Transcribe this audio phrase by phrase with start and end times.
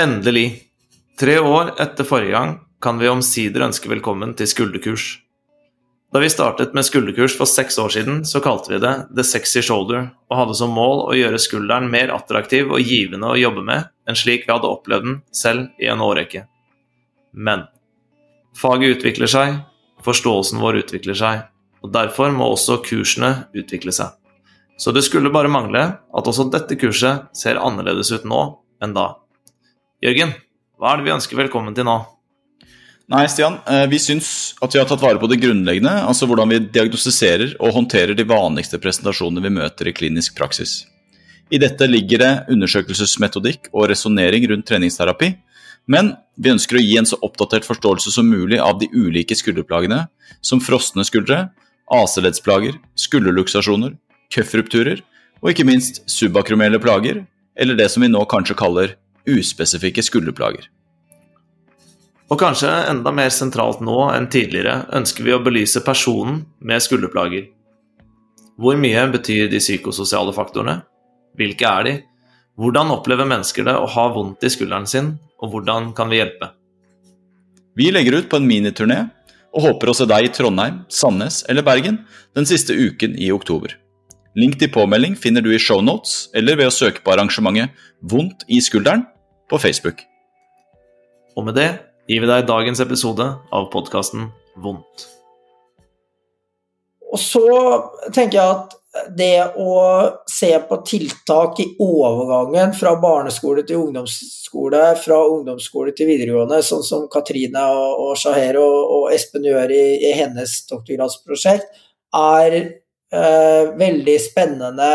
[0.00, 0.62] Endelig.
[1.20, 5.18] Tre år etter forrige gang kan vi omsider ønske velkommen til skulderkurs.
[6.14, 9.60] Da vi startet med skulderkurs for seks år siden, så kalte vi det The Sexy
[9.60, 13.92] Shoulder, og hadde som mål å gjøre skulderen mer attraktiv og givende å jobbe med
[14.08, 16.46] enn slik vi hadde opplevd den selv i en årrekke.
[17.36, 17.68] Men
[18.56, 19.62] faget utvikler seg,
[20.06, 21.44] forståelsen vår utvikler seg,
[21.84, 24.16] og derfor må også kursene utvikle seg.
[24.80, 28.46] Så det skulle bare mangle at også dette kurset ser annerledes ut nå
[28.80, 29.10] enn da.
[30.00, 30.30] Jørgen,
[30.80, 31.98] hva er det vi ønsker velkommen til nå?
[33.12, 33.58] Nei, Stian.
[33.68, 37.52] Eh, vi syns at vi har tatt vare på det grunnleggende, altså hvordan vi diagnostiserer
[37.58, 40.86] og håndterer de vanligste presentasjonene vi møter i klinisk praksis.
[41.52, 45.34] I dette ligger det undersøkelsesmetodikk og resonnering rundt treningsterapi,
[45.90, 50.06] men vi ønsker å gi en så oppdatert forståelse som mulig av de ulike skulderplagene,
[50.40, 51.50] som frosne skuldre,
[51.92, 53.98] AC-leddsplager, skulderluksasjoner,
[54.32, 55.04] køffrupturer
[55.42, 57.26] og ikke minst subakromelle plager,
[57.58, 58.96] eller det som vi nå kanskje kaller
[59.28, 60.68] uspesifikke skulderplager.
[62.30, 67.48] Og kanskje enda mer sentralt nå enn tidligere ønsker vi å belyse personen med skulderplager.
[68.60, 70.76] Hvor mye betyr de psykososiale faktorene?
[71.38, 71.96] Hvilke er de?
[72.60, 76.52] Hvordan opplever mennesker det å ha vondt i skulderen sin, og hvordan kan vi hjelpe?
[77.78, 79.00] Vi legger ut på en miniturné
[79.50, 82.02] og håper å se deg i Trondheim, Sandnes eller Bergen
[82.36, 83.79] den siste uken i oktober.
[84.38, 87.74] Link til påmelding finner du i shownotes eller ved å søke på arrangementet
[88.06, 89.02] Vondt i skulderen
[89.50, 90.04] på Facebook.
[91.34, 91.70] Og med det
[92.06, 94.28] gir vi deg dagens episode av podkasten
[94.62, 95.08] Vondt.
[97.10, 97.42] Og så
[98.14, 98.76] tenker jeg at
[99.18, 99.74] det å
[100.30, 107.08] se på tiltak i overgangen fra barneskole til ungdomsskole, fra ungdomsskole til videregående, sånn som
[107.10, 111.82] Katrine og Shaher og, og Espen gjør i, i hennes doktorgradsprosjekt,
[112.14, 112.58] er
[113.10, 114.90] veldig spennende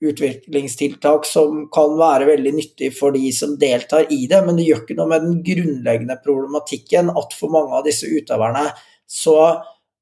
[0.00, 4.84] utviklingstiltak som kan være veldig nyttig for de som deltar i det, men det gjør
[4.84, 8.70] ikke noe med den grunnleggende problematikken at for mange av disse utøverne
[9.10, 9.36] så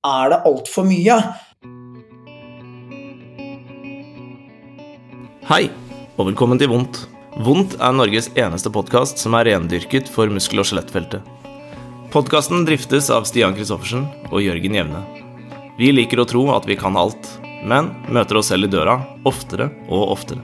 [0.07, 1.19] er det altfor mye.
[5.49, 5.65] Hei,
[6.19, 7.07] og velkommen til Vondt.
[7.43, 11.25] Vondt er Norges eneste podkast som er rendyrket for muskel- og skjelettfeltet.
[12.13, 15.18] Podkasten driftes av Stian Christoffersen og Jørgen Jevne.
[15.79, 17.29] Vi liker å tro at vi kan alt,
[17.63, 18.97] men møter oss selv i døra
[19.29, 20.43] oftere og oftere.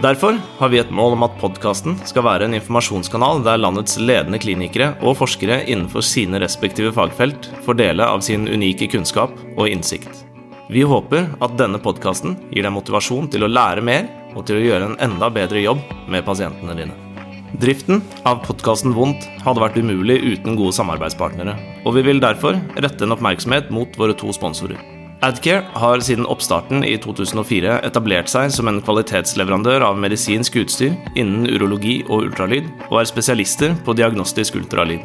[0.00, 4.38] Derfor har vi et mål om at podkasten skal være en informasjonskanal der landets ledende
[4.40, 10.22] klinikere og forskere innenfor sine respektive fagfelt får dele av sin unike kunnskap og innsikt.
[10.70, 14.06] Vi håper at denne podkasten gir deg motivasjon til å lære mer
[14.38, 17.09] og til å gjøre en enda bedre jobb med pasientene dine.
[17.58, 23.06] Driften av podkasten Vondt hadde vært umulig uten gode samarbeidspartnere, og vi vil derfor rette
[23.06, 24.78] en oppmerksomhet mot våre to sponsorer.
[25.26, 31.50] Adcare har siden oppstarten i 2004 etablert seg som en kvalitetsleverandør av medisinsk utstyr innen
[31.50, 35.02] urologi og ultralyd, og er spesialister på diagnostisk ultralyd.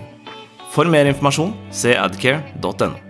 [0.72, 3.05] For mer informasjon se adcare.no.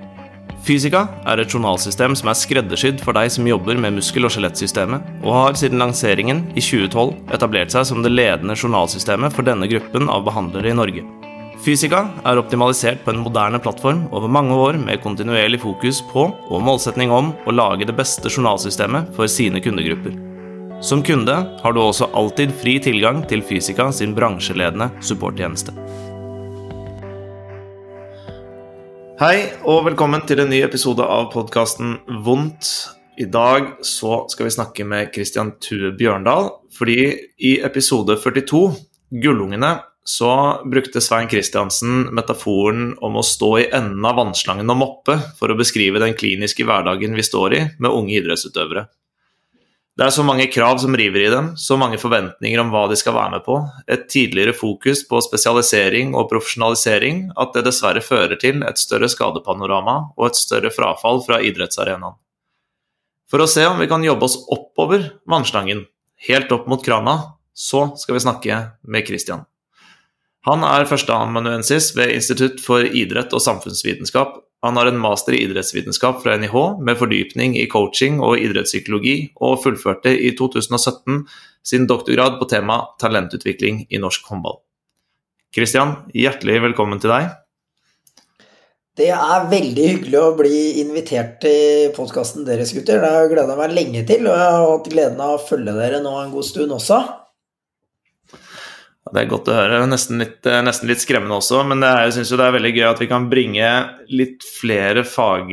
[0.65, 5.03] Fysika er et journalsystem som er skreddersydd for deg som jobber med muskel- og skjelettsystemet,
[5.21, 10.09] og har siden lanseringen i 2012 etablert seg som det ledende journalsystemet for denne gruppen
[10.09, 11.03] av behandlere i Norge.
[11.61, 16.65] Fysika er optimalisert på en moderne plattform over mange år med kontinuerlig fokus på og
[16.65, 20.17] målsetning om å lage det beste journalsystemet for sine kundegrupper.
[20.81, 25.77] Som kunde har du også alltid fri tilgang til Fysika sin bransjeledende supporttjeneste.
[29.15, 31.93] Hei og velkommen til en ny episode av podkasten
[32.25, 32.67] Vondt.
[33.15, 38.59] I dag så skal vi snakke med Christian Tue Bjørndal, fordi i episode 42,
[39.23, 39.69] Gullungene,
[40.03, 40.33] så
[40.67, 45.57] brukte Svein Kristiansen metaforen om å stå i enden av vannslangen og moppe for å
[45.63, 48.89] beskrive den kliniske hverdagen vi står i med unge idrettsutøvere.
[49.95, 52.97] Det er så mange krav som river i dem, så mange forventninger om hva de
[52.99, 58.35] skal være med på, et tidligere fokus på spesialisering og profesjonalisering, at det dessverre fører
[58.41, 62.19] til et større skadepanorama og et større frafall fra idrettsarenaen.
[63.31, 65.85] For å se om vi kan jobbe oss oppover vannslangen,
[66.27, 67.15] helt opp mot krana,
[67.55, 69.47] så skal vi snakke med Christian.
[70.45, 74.41] Han er førsteamanuensis ved Institutt for idrett og samfunnsvitenskap.
[74.65, 79.59] Han har en master i idrettsvitenskap fra NIH med fordypning i coaching og idrettspsykologi, og
[79.61, 81.19] fullførte i 2017
[81.65, 84.57] sin doktorgrad på tema talentutvikling i norsk håndball.
[85.53, 87.29] Kristian, hjertelig velkommen til deg.
[88.95, 93.03] Det er veldig hyggelig å bli invitert til podkasten deres, gutter.
[93.03, 95.77] Det har jeg gleda meg lenge til, og jeg har hatt gleden av å følge
[95.77, 97.03] dere nå en god stund også.
[99.13, 99.83] Det er godt å høre.
[99.89, 101.61] Nesten litt, eh, nesten litt skremmende også.
[101.67, 103.69] Men er, jeg syns det er veldig gøy at vi kan bringe
[104.09, 105.51] litt flere fag,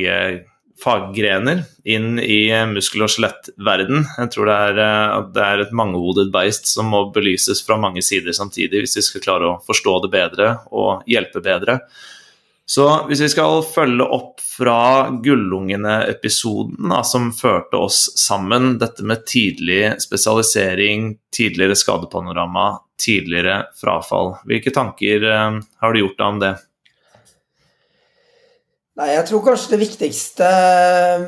[0.83, 4.07] faggrener inn i muskel- og skjelettverden.
[4.17, 8.01] Jeg tror det er, eh, det er et mangehodet beist som må belyses fra mange
[8.01, 11.79] sider samtidig hvis vi skal klare å forstå det bedre og hjelpe bedre.
[12.65, 19.97] Så hvis vi skal følge opp fra Gullungene-episoden som førte oss sammen, dette med tidlig
[20.01, 22.69] spesialisering, tidligere skadepanorama,
[23.03, 26.53] tidligere frafall, hvilke tanker eh, har du gjort deg om det?
[28.93, 31.27] Nei, jeg tror kanskje det viktigste eh,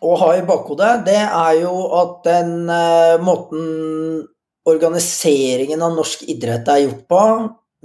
[0.00, 4.22] å ha i bakhodet, det er jo at den uh, måten
[4.70, 7.24] organiseringen av norsk idrett er gjort på,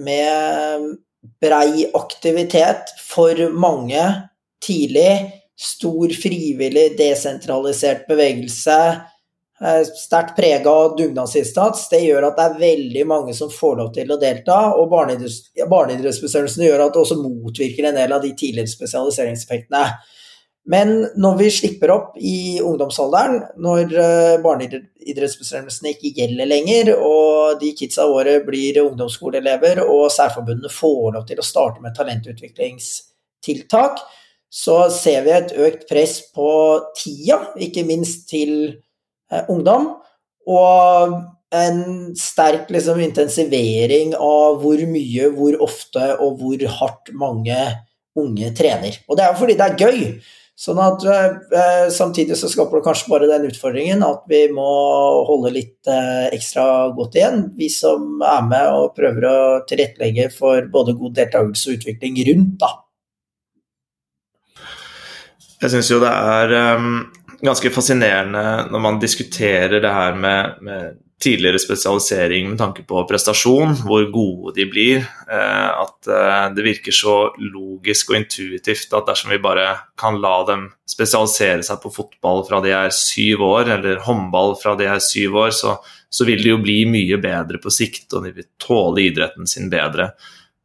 [0.06, 0.86] med
[1.42, 4.04] brei aktivitet for mange
[4.66, 8.80] tidlig, stor frivillig, desentralisert bevegelse,
[9.62, 11.88] Eh, sterkt prega av dugnadsinnsats.
[11.90, 14.58] Det gjør at det er veldig mange som får lov til å delta.
[14.76, 19.86] Og barneidrettsbestemmelsene gjør at det også motvirker en del av de tidligere spesialiseringseffektene.
[20.72, 27.70] Men når vi slipper opp i ungdomsalderen, når eh, barneidrettsbestemmelsene ikke gjelder lenger, og de
[27.78, 34.02] kidsa våre blir ungdomsskoleelever, og særforbundene får lov til å starte med talentutviklingstiltak,
[34.50, 36.50] så ser vi et økt press på
[36.98, 38.52] tida, ikke minst til
[39.32, 39.90] Eh, ungdom.
[40.46, 41.16] Og
[41.56, 41.82] en
[42.20, 47.58] sterk liksom, intensivering av hvor mye, hvor ofte og hvor hardt mange
[48.16, 49.00] unge trener.
[49.10, 50.02] Og det er jo fordi det er gøy.
[50.56, 54.70] Sånn at eh, Samtidig så skaper det kanskje bare den utfordringen at vi må
[55.28, 59.36] holde litt eh, ekstra godt igjen, vi som er med og prøver å
[59.68, 62.56] tilrettelegge for både god deltakelse og utvikling rundt.
[62.64, 62.72] da.
[65.66, 66.90] Jeg syns jo det er um
[67.46, 73.74] ganske fascinerende når man diskuterer det her med, med, tidligere spesialisering med tanke på prestasjon,
[73.88, 75.06] hvor gode de blir.
[75.32, 79.68] Eh, at eh, det virker så logisk og intuitivt at dersom vi bare
[80.00, 84.76] kan la dem spesialisere seg på fotball fra de er syv år, eller håndball fra
[84.80, 85.78] de er syv år, så,
[86.10, 89.72] så vil de jo bli mye bedre på sikt, og de vil tåle idretten sin
[89.72, 90.12] bedre.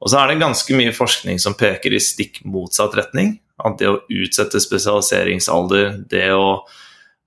[0.00, 3.36] Og så er det ganske mye forskning som peker i stikk motsatt retning.
[3.60, 6.62] At det å utsette spesialiseringsalder, det å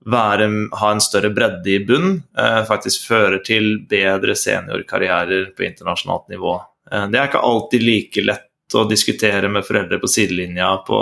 [0.04, 0.48] være,
[0.80, 6.58] ha en større bredde i bunn, eh, faktisk fører til bedre seniorkarrierer på internasjonalt nivå.
[6.92, 11.00] Eh, det er ikke alltid like lett å diskutere med foreldre på sidelinja på,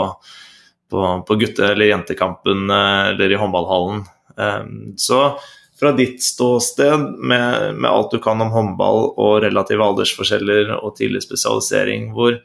[0.91, 4.05] på, på gutte- eller jentekampen eh, eller i håndballhallen.
[4.97, 5.19] Så
[5.77, 11.25] fra ditt ståsted, med, med, alt du kan om håndball og relative aldersforskjeller og tidlig
[11.25, 12.39] spesialisering, hvor,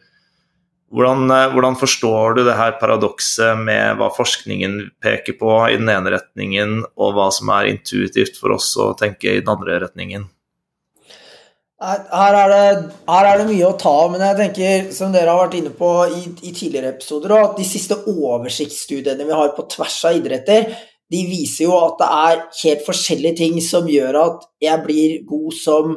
[0.93, 5.89] hvordan, eh, hvordan, forstår du det her paradokset med hva forskningen peker på i den
[5.91, 10.29] ene retningen, og hva som er intuitivt for oss å tenke i den andre retningen?
[11.77, 15.29] Her er, det, her er det mye å ta av, men jeg tenker, som dere
[15.29, 19.67] har vært inne på i, i tidligere episoder, at de siste oversiktsstudiene vi har på
[19.75, 20.71] tvers av idretter,
[21.07, 25.53] de viser jo at det er helt forskjellige ting som gjør at jeg blir god
[25.55, 25.93] som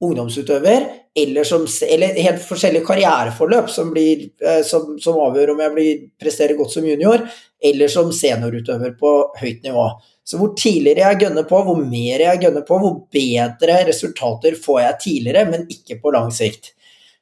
[0.00, 5.74] ungdomsutøver, eller, som, eller helt forskjellige karriereforløp som, blir, eh, som, som, avgjør om jeg
[5.74, 7.26] blir, presterer godt som junior,
[7.70, 9.12] eller som seniorutøver på
[9.42, 9.86] høyt nivå.
[10.24, 14.80] Så hvor tidligere jeg gønner på, hvor mer jeg gønner på, hvor bedre resultater får
[14.84, 16.72] jeg tidligere, men ikke på lang sikt.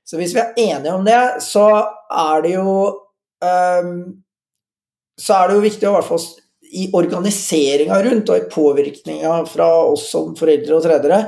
[0.06, 1.66] Så hvis vi er enige om det, så
[2.08, 2.74] er det jo
[3.44, 3.90] um,
[5.20, 6.28] Så er det jo viktig å i hvert fall
[6.68, 11.22] i organiseringa rundt og i påvirkninga fra oss som foreldre og trenere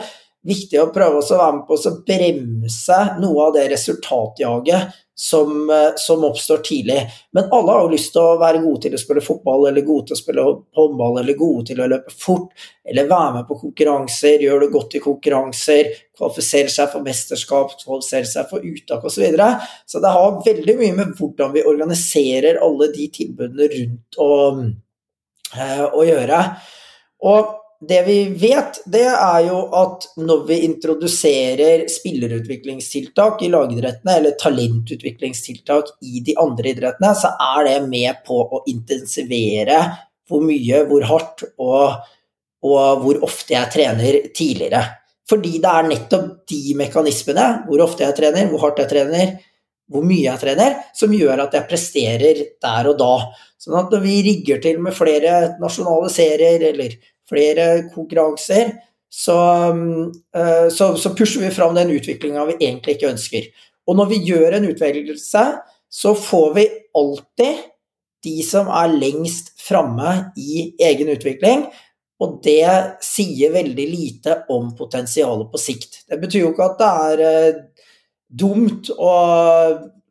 [0.46, 5.92] viktig å prøve å være med på å bremse noe av det resultatjaget som, eh,
[5.96, 7.00] som, oppstår tidlig.
[7.32, 10.08] Men alle har jo lyst til å være gode til å spille fotball, eller gode
[10.08, 10.44] til å spille
[10.78, 12.54] håndball, eller gode til å løpe fort,
[12.88, 18.32] eller være med på konkurranser, gjøre det godt i konkurranser, kvalifisere seg for mesterskap, kvalifisere
[18.32, 19.18] seg for uttak osv.
[19.20, 19.50] Så, videre.
[19.84, 24.30] så det har veldig mye med hvordan vi organiserer alle de tilbudene rundt å,
[25.52, 26.44] eh, å gjøre.
[27.28, 34.36] Og det vi vet, det er jo at når vi introduserer spillerutviklingstiltak i lagidrettene, eller
[34.40, 39.80] talentutviklingstiltak i de andre idrettene, så er det med på å intensivere
[40.28, 42.02] hvor mye, hvor hardt og,
[42.68, 44.82] og hvor ofte jeg trener tidligere.
[45.30, 49.38] Fordi det er nettopp de mekanismene, hvor ofte jeg trener, hvor hardt jeg trener,
[49.90, 53.14] hvor mye jeg trener, som gjør at jeg presterer der og da.
[53.60, 56.98] Sånn at når vi rigger til med flere nasjonale serier eller
[57.30, 58.74] flere konkurranser,
[59.10, 59.38] så,
[60.36, 63.50] eh, så, så pusher vi fram den utviklinga vi egentlig ikke ønsker.
[63.90, 65.44] Og når vi gjør en utvelgelse,
[65.90, 67.66] så får vi alltid
[68.24, 71.64] de som er lengst framme i egen utvikling.
[72.20, 72.68] Og det
[73.02, 76.02] sier veldig lite om potensialet på sikt.
[76.06, 77.62] Det betyr jo ikke at det er eh,
[78.30, 79.14] dumt å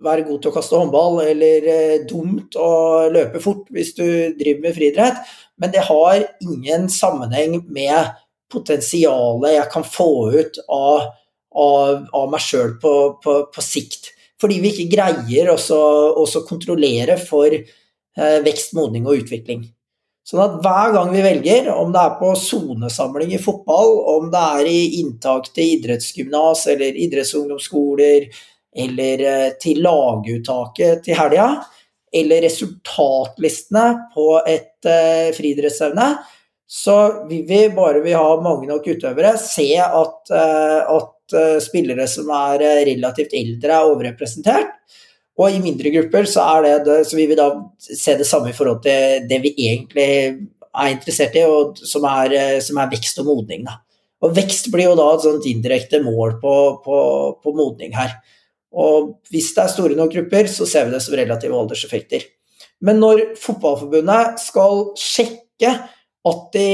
[0.04, 2.72] være god til å kaste håndball, eller eh, dumt å
[3.12, 4.06] løpe fort hvis du
[4.40, 5.22] driver med friidrett,
[5.60, 8.14] men det har ingen sammenheng med
[8.52, 11.10] potensialet jeg kan få ut av,
[11.56, 14.14] av, av meg sjøl på, på, på, sikt.
[14.40, 19.68] Fordi vi ikke greier å kontrollere for eh, vekst, modning og utvikling.
[20.30, 24.46] Sånn at hver gang vi velger, om det er på sonesamling i fotball, om det
[24.60, 28.30] er i inntak til idrettsgymnas eller idrettsungdomsskoler,
[28.86, 31.50] eller eh, til laguttaket til helga,
[32.14, 36.10] eller resultatlistene på et uh, friidrettsevne,
[36.70, 36.98] så
[37.30, 42.30] vil vi, bare vi har mange nok utøvere, se at, uh, at uh, spillere som
[42.36, 44.76] er relativt eldre, er overrepresentert.
[45.40, 47.50] Og i mindre grupper så, det det, så vil vi da
[47.80, 50.10] se det samme i forhold til det vi egentlig
[50.70, 53.64] er interessert i, og som er, som er vekst og modning.
[53.68, 53.80] Da.
[54.26, 56.98] Og vekst blir jo da et sånt indirekte mål på, på,
[57.40, 58.18] på, modning her.
[58.76, 62.26] Og hvis det er store nok grupper, så ser vi det som relative alderseffekter.
[62.86, 65.74] Men når Fotballforbundet skal sjekke
[66.30, 66.70] at de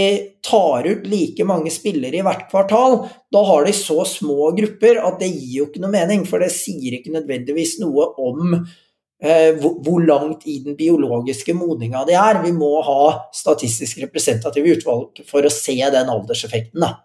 [0.46, 2.98] tar ut like mange spillere i hvert kvartal,
[3.32, 6.52] da har de så små grupper at det gir jo ikke noe mening, for det
[6.54, 12.42] sier ikke nødvendigvis noe om eh, hvor langt i den biologiske modninga de er.
[12.44, 16.82] Vi må ha statistisk representative utvalg for å se den alderseffekten.
[16.82, 16.96] Da.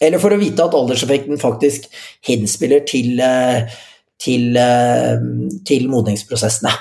[0.00, 1.90] Eller for å vite at alderseffekten faktisk
[2.26, 3.68] henspiller til, eh,
[4.18, 5.20] til, eh,
[5.68, 6.72] til modningsprosessene.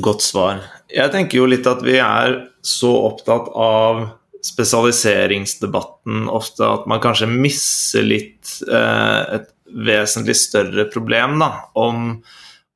[0.00, 0.62] Godt svar.
[0.88, 4.06] Jeg tenker jo litt at vi er så opptatt av
[4.42, 12.22] spesialiseringsdebatten ofte at man kanskje misser litt eh, et vesentlig større problem da, om,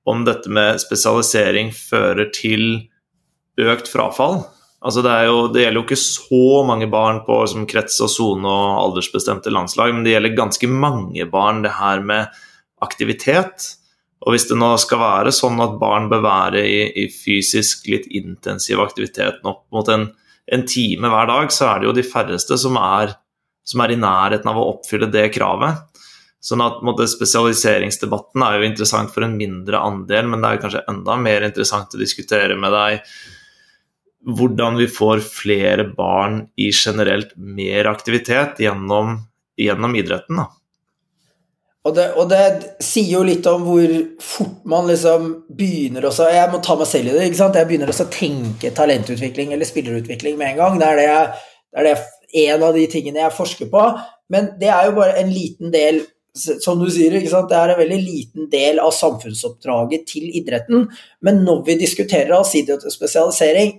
[0.06, 2.86] om, dette med spesialisering fører til
[3.60, 4.44] økt frafall.
[4.86, 8.46] Altså det, jo, det, gjelder jo ikke så mange barn på liksom, krets og sone
[8.46, 12.30] og aldersbestemte landslag, men det gjelder ganske mange barn, det her med
[12.84, 13.72] aktivitet.
[14.22, 18.06] Og hvis det nå skal være sånn at barn bør være i, i fysisk litt
[18.14, 20.08] intensiv aktivitet opp mot en,
[20.54, 23.16] en, time hver dag, så er det jo de færreste som er,
[23.66, 25.82] som er i nærheten av å oppfylle det kravet.
[26.46, 30.86] Sånn at måtte, Spesialiseringsdebatten er jo interessant for en mindre andel, men det er kanskje
[30.92, 33.16] enda mer interessant å diskutere med deg
[34.26, 39.20] hvordan vi får flere barn i generelt mer aktivitet gjennom,
[39.56, 40.42] gjennom idretten.
[40.42, 40.48] da.
[41.86, 42.40] Og det, og det,
[42.82, 43.92] sier jo litt om hvor
[44.22, 47.28] fort man liksom begynner også Jeg må ta meg selv i det.
[47.28, 47.58] ikke sant?
[47.58, 50.80] Jeg begynner også å tenke talentutvikling eller spillerutvikling med en gang.
[50.82, 51.94] Det er, det, det
[52.42, 53.84] er en av de tingene jeg forsker på.
[54.34, 56.02] Men det er jo bare en liten del
[56.36, 60.86] som du sier, det er en veldig liten del av samfunnsoppdraget til idretten.
[61.24, 62.86] Men når vi diskuterer allsidighet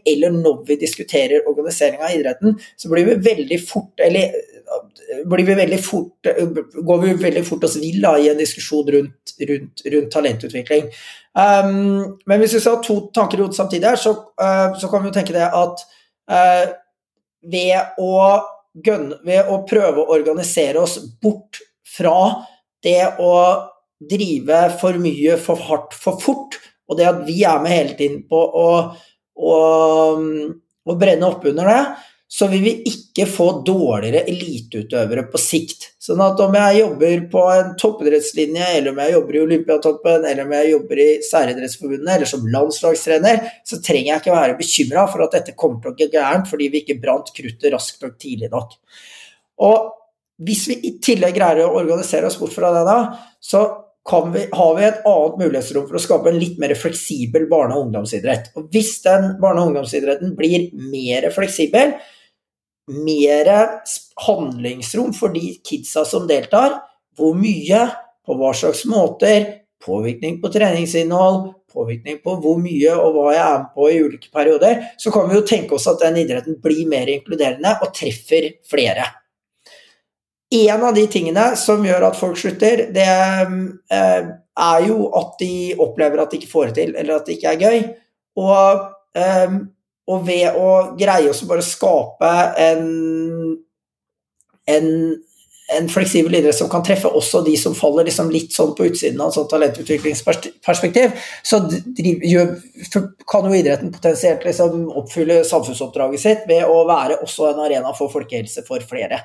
[0.05, 4.33] eller når vi diskuterer organisering av idretten, så blir vi veldig fort eller
[5.47, 6.27] vi fort,
[6.73, 10.89] går vi veldig fort oss vill i en diskusjon rundt, rundt, rundt talentutvikling.
[11.37, 14.11] Um, men hvis vi skal ha to tanker i hodet samtidig, her, så,
[14.41, 15.83] uh, så, kan vi jo tenke det at
[16.31, 16.65] uh,
[17.45, 18.13] ved, å
[19.25, 21.61] ved å prøve å organisere oss bort
[21.95, 22.19] fra
[22.83, 23.33] det å
[23.97, 28.21] drive for mye for hardt for fort, og det at vi er med hele tiden
[28.29, 28.67] på å,
[29.35, 29.55] å,
[30.87, 31.81] å brenne opp under det,
[32.27, 35.85] så vil vi ikke få dårligere eliteutøvere på sikt.
[36.03, 40.43] Sånn at om jeg jobber på en toppidrettslinje, eller om jeg jobber i Olympiatoppen, eller
[40.43, 45.23] om jeg jobber i Særidrettsforbundet, eller som landslagstrener, så trenger jeg ikke være bekymra for
[45.23, 48.51] at dette kommer til å gå gærent fordi vi ikke brant kruttet raskt nok tidlig
[48.51, 48.75] nok.
[49.63, 49.87] Og
[50.45, 52.97] hvis vi i tillegg greier å organisere oss bort fra det da,
[53.41, 53.65] så
[54.31, 57.87] vi, har vi et annet mulighetsrom for å skape en litt mer fleksibel barne- og
[57.87, 58.53] ungdomsidrett.
[58.55, 61.97] Og hvis den barne- og ungdomsidretten blir mer fleksibel,
[62.87, 63.51] mer
[64.27, 66.79] handlingsrom for de kidsa som deltar.
[67.17, 67.83] Hvor mye,
[68.25, 69.45] på hva slags måter,
[69.83, 74.31] påvirkning på treningsinnhold, påvirkning på hvor mye og hva jeg er med på i ulike
[74.33, 78.51] perioder, så kan vi jo tenke oss at den idretten blir mer inkluderende og treffer
[78.69, 79.07] flere.
[80.55, 84.27] En av de tingene som gjør at folk slutter, det eh,
[84.57, 87.55] er jo at de opplever at de ikke får det til, eller at det ikke
[87.55, 87.81] er gøy.
[88.39, 88.85] Og
[89.19, 89.57] eh,
[90.07, 90.67] og ved å
[90.99, 92.31] greie å bare skape
[92.63, 92.85] en,
[94.71, 94.89] en,
[95.75, 99.19] en, fleksibel idrett som kan treffe også de som faller liksom litt sånn på utsiden
[99.21, 102.53] av et sånt talentutviklingsperspektiv, så driver,
[103.27, 108.13] kan jo idretten potensielt liksom oppfylle samfunnsoppdraget sitt ved å være også en arena for
[108.13, 109.23] folkehelse for flere.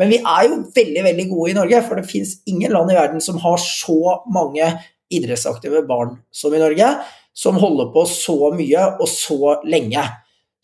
[0.00, 2.98] Men vi er jo veldig veldig gode i Norge, for det fins ingen land i
[2.98, 4.72] verden som har så mange
[5.14, 6.90] idrettsaktive barn som i Norge,
[7.34, 10.02] som holder på så mye og så lenge.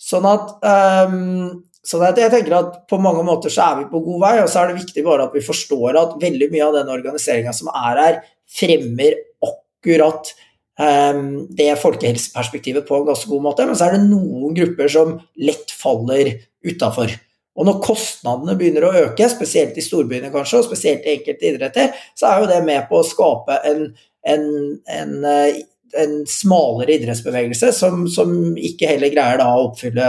[0.00, 1.60] Sånn at, um,
[1.90, 4.60] så jeg tenker at på mange måter så er vi på god vei, og så
[4.60, 7.98] er det viktig bare at vi forstår at veldig mye av den organiseringa som er
[7.98, 8.20] her,
[8.50, 9.16] fremmer
[9.46, 10.30] akkurat
[10.78, 11.24] um,
[11.56, 15.74] det folkehelseperspektivet på en ganske god måte, men så er det noen grupper som lett
[15.74, 17.16] faller utafor.
[17.58, 21.98] Og når kostnadene begynner å øke, spesielt i storbyene kanskje, og spesielt i enkelte idretter,
[22.16, 23.82] så er jo det med på å skape en,
[24.30, 24.46] en,
[24.94, 25.58] en, eh,
[26.00, 30.06] en smalere idrettsbevegelse som, som, ikke heller greier da å oppfylle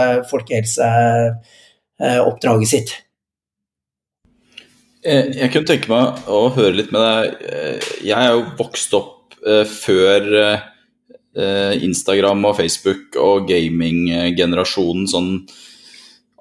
[2.02, 2.92] folkehelseoppdraget sitt.
[5.02, 7.40] Eh, jeg kunne tenke meg å høre litt med deg.
[7.46, 10.28] Eh, jeg er jo vokst opp før
[11.82, 15.30] Instagram og Facebook og gaming-generasjonen sånn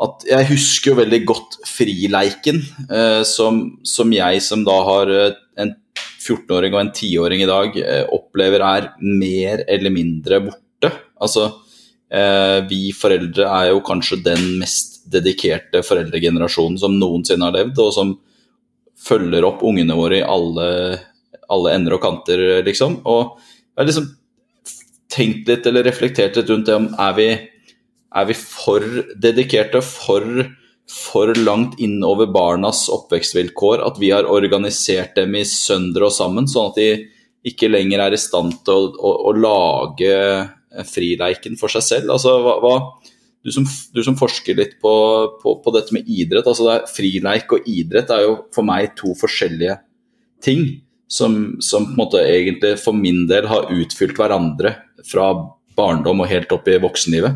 [0.02, 5.36] at jeg husker jo veldig godt frileiken, eh, som, som, jeg som da har eh,
[5.62, 5.76] en
[6.22, 10.92] 14-åring og en 10-åring i dag, eh, opplever er mer eller mindre borte.
[11.22, 11.48] Altså,
[12.10, 17.94] eh, vi foreldre er jo kanskje den mest dedikerte foreldregenerasjonen som noensinne har levd, og
[17.96, 18.16] som
[19.02, 20.68] følger opp ungene våre i alle,
[21.52, 23.00] alle ender og kanter, liksom.
[23.10, 24.12] Og jeg har liksom
[25.12, 27.30] tenkt litt eller reflektert litt rundt det om er vi
[28.12, 28.84] er vi for
[29.24, 30.26] dedikerte, for,
[30.92, 36.72] for langt innover barnas oppvekstvilkår at vi har organisert dem i sønder og sammen, sånn
[36.72, 36.90] at de
[37.48, 40.12] ikke lenger er i stand til å, å, å lage
[40.88, 42.12] frileiken for seg selv?
[42.18, 42.76] Altså, hva, hva,
[43.44, 44.94] du, som, du, som, forsker litt på,
[45.42, 49.16] på, på dette med idrett, altså det frileik og idrett er jo for meg to
[49.18, 49.80] forskjellige
[50.46, 50.66] ting.
[51.12, 55.34] Som, som, på en måte egentlig for min del har utfylt hverandre fra
[55.76, 57.36] barndom og helt opp i voksenlivet.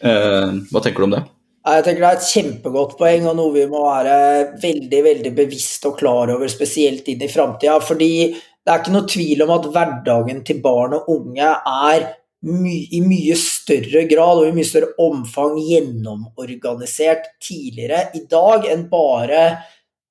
[0.00, 1.20] Eh, hva tenker du om det?
[1.62, 4.16] Jeg tenker Det er et kjempegodt poeng, og noe vi må være
[4.62, 7.76] veldig veldig bevisst og klar over, spesielt inn i framtida.
[7.84, 12.08] Fordi det er ikke noe tvil om at hverdagen til barn og unge er
[12.42, 18.88] my i mye større grad og i mye større omfang gjennomorganisert tidligere i dag enn
[18.90, 19.42] bare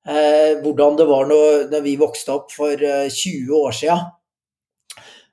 [0.08, 3.98] eh, hvordan det var når, når, vi vokste opp for eh, 20 år sia.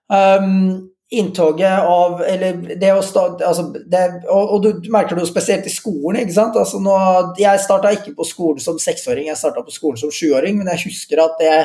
[0.09, 5.65] Um, inntoget av Eller det å starte altså og, og, du merker det jo spesielt
[5.65, 6.21] i skolen.
[6.21, 6.57] ikke sant?
[6.59, 6.95] Altså nå,
[7.39, 10.89] jeg starta ikke på skolen som seksåring, jeg starta på skolen som sjuåring, men jeg
[10.89, 11.55] husker at det,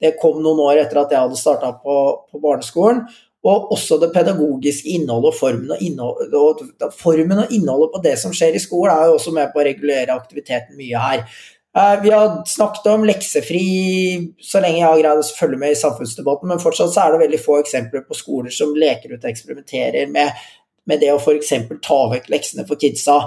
[0.00, 1.98] det, kom noen år etter at jeg hadde starta på,
[2.30, 3.04] på, barneskolen.
[3.46, 6.32] Og også det pedagogiske innholdet og formen og, innholdet,
[6.82, 9.62] og formen og innholdet på det som skjer i skolen, er jo også med på
[9.62, 11.22] å regulere aktiviteten mye her.
[11.76, 13.64] Eh, vi har snakket om leksefri
[14.42, 17.24] så lenge jeg har greid å følge med i samfunnsdebatten, men fortsatt så er det
[17.26, 20.46] veldig få eksempler på skoler som leker ut og eksperimenterer med,
[20.88, 21.52] med det å f.eks.
[21.84, 23.20] ta vekk leksene for kidsa.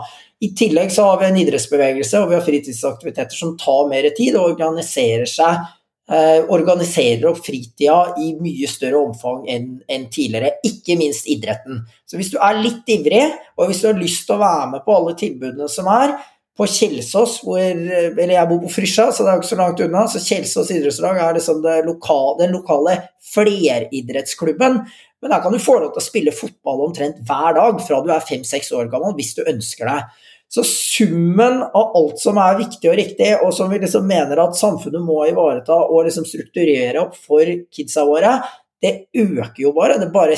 [0.43, 4.35] I tillegg så har vi en idrettsbevegelse og vi har fritidsaktiviteter som tar mer tid
[4.39, 5.63] og organiserer seg
[6.09, 11.83] organiserer opp fritida i mye større omfang enn, tidligere, ikke minst idretten.
[12.09, 13.27] Så hvis du er litt ivrig,
[13.59, 16.15] og hvis du har lyst til å være med på alle tilbudene som er,
[16.59, 20.01] på Kjelsås, hvor Eller jeg bor på Frysja, så det er ikke så langt unna.
[20.11, 22.97] Så Kjelsås idrettslag er liksom lokale, den lokale
[23.31, 24.81] fleridrettsklubben.
[25.21, 28.11] Men der kan du få lov til å spille fotball omtrent hver dag fra du
[28.11, 30.01] er fem-seks år gammel, hvis du ønsker det.
[30.49, 34.57] Så summen av alt som er viktig og riktig, og som vi liksom mener at
[34.57, 38.33] samfunnet må ivareta og liksom strukturere opp for kidsa våre,
[38.81, 39.99] det øker jo bare.
[39.99, 40.37] Det bare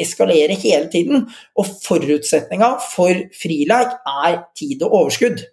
[0.00, 1.26] eskalerer hele tiden.
[1.58, 5.44] Og forutsetninga for frileik er tid og overskudd.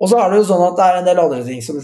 [0.00, 1.80] Og så er det jo sånn at det er en del andre ting som,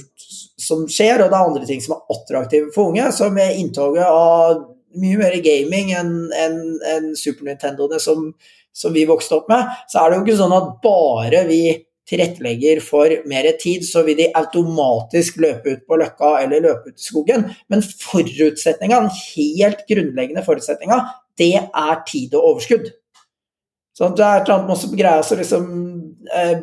[0.60, 3.10] som skjer, og det er andre ting som er attraktive for unge.
[3.16, 4.64] Så med inntoget av
[5.00, 6.56] mye mer gaming enn en,
[6.94, 8.30] en Super Nintendoene som,
[8.72, 11.62] som, vi vokste opp med, så er det jo ikke sånn at bare vi
[12.10, 16.98] tilrettelegger for mer tid, så vil de automatisk løpe ut på løkka eller løpe ut
[16.98, 17.46] i skogen.
[17.70, 20.98] Men forutsetninga, den helt grunnleggende forutsetninga,
[21.38, 22.90] det er tid og overskudd.
[23.96, 25.64] Så det er et eller annet med å greie å liksom,
[26.34, 26.58] eh,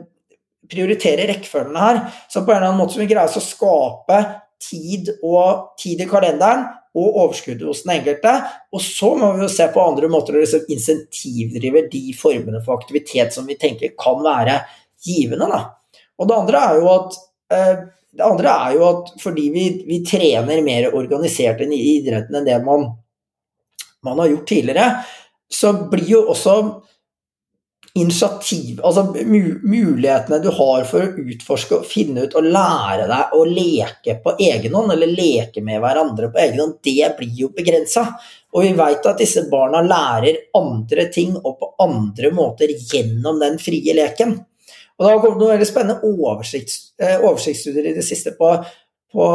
[0.68, 2.02] prioritere rekkefølgene her.
[2.30, 4.20] Så på en eller annen måte som vi greier å skape
[4.60, 6.66] tid, og, tid i kalenderen
[6.98, 8.34] og overskuddet hos den enkelte.
[8.74, 12.80] Og så må vi jo se på andre måter å liksom insentivdrive de formene for
[12.80, 14.60] aktivitet som vi tenker kan være
[15.06, 15.50] givende.
[15.52, 15.62] Da.
[16.18, 17.20] Og det andre er jo at
[17.54, 17.86] eh,
[18.26, 22.90] andre er jo at fordi vi, vi trener mer organisert i idretten enn det man,
[24.06, 24.90] man har gjort tidligere,
[25.54, 26.58] så blir jo også
[27.98, 33.44] initiativ Altså mulighetene du har for å utforske og finne ut og lære deg å
[33.50, 38.06] leke på egen hånd, eller leke med hverandre på egen hånd, det blir jo begrensa.
[38.56, 43.58] Og vi veit at disse barna lærer andre ting og på andre måter gjennom den
[43.62, 44.38] frie leken.
[44.98, 48.54] Og det har kommet noen veldig spennende oversikts, eh, oversiktsstudier i det siste på,
[49.14, 49.28] på,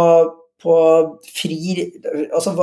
[0.63, 0.77] på
[1.29, 1.59] fri
[2.33, 2.55] Altså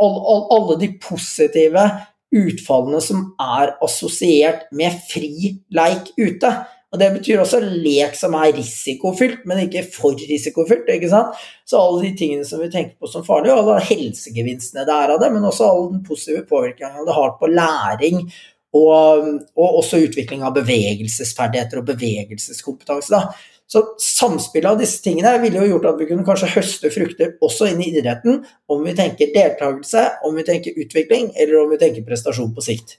[0.00, 1.84] alle de positive
[2.34, 6.50] utfallene som er assosiert med fri leik ute.
[6.94, 10.88] Og Det betyr også lek som er risikofylt, men ikke for risikofylt.
[10.88, 11.34] ikke sant?
[11.66, 15.20] Så alle de tingene som vi tenker på som farlige, alle helsegevinstene det er av
[15.20, 18.22] det, men også all den positive påvirkningen det har på læring
[18.76, 23.12] og, og også utvikling av bevegelsesferdigheter og bevegelseskompetanse.
[23.12, 23.55] Da.
[23.66, 27.72] Så samspillet av disse tingene ville jo gjort at vi kunne kanskje høste frukter også
[27.72, 32.06] inn i idretten, om vi tenker deltakelse, om vi tenker utvikling, eller om vi tenker
[32.06, 32.98] prestasjon på sikt.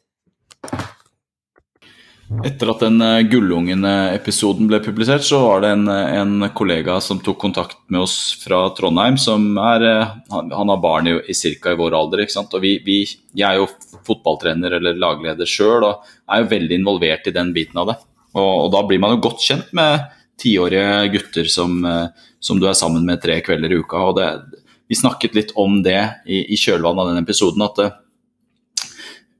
[2.43, 7.37] Etter at den eh, Gullungen-episoden ble publisert, så var det en, en, kollega som tok
[7.39, 9.15] kontakt med oss fra Trondheim.
[9.15, 11.71] som er, eh, Han, han har barn i, i ca.
[11.71, 12.25] i vår alder.
[12.25, 12.51] ikke sant?
[12.53, 12.99] Og vi, vi,
[13.31, 13.69] Jeg er jo
[14.03, 17.97] fotballtrener eller lagleder sjøl og er jo veldig involvert i den biten av det.
[18.35, 20.03] Og, og da blir man jo godt kjent med
[20.41, 22.07] tiårige gutter som, eh,
[22.39, 23.97] som, du er sammen med tre kvelder i uka.
[24.09, 27.61] og det, Vi snakket litt om det i, i kjølvannet av den episoden.
[27.65, 27.91] at det,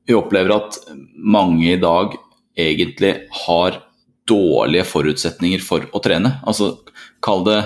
[0.08, 0.78] vi opplever at
[1.14, 2.16] mange i dag
[2.58, 3.14] egentlig
[3.46, 3.82] har
[4.28, 6.38] dårlige forutsetninger for å trene.
[6.48, 6.78] Altså,
[7.24, 7.58] Kall det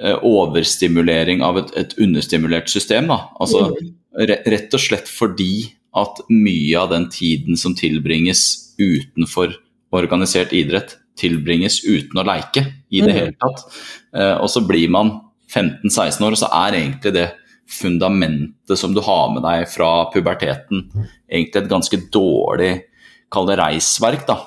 [0.00, 3.10] eh, overstimulering av et, et, understimulert system.
[3.10, 3.70] Altså.
[4.20, 9.54] Rett og slett fordi at mye av den tiden som tilbringes utenfor
[9.96, 13.16] organisert idrett, tilbringes uten å leike i det mm.
[13.16, 13.64] hele tatt.
[14.16, 15.12] Eh, og så blir man
[15.50, 17.28] 15-16 år, og så er egentlig det
[17.70, 20.88] fundamentet som du har med deg fra puberteten,
[21.30, 22.72] egentlig et ganske dårlig
[23.30, 24.26] kall det reisverk.
[24.26, 24.38] da.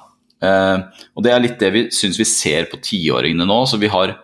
[0.43, 3.63] Eh, og Det er litt det vi syns vi ser på tiåringene nå.
[3.67, 4.17] så vi har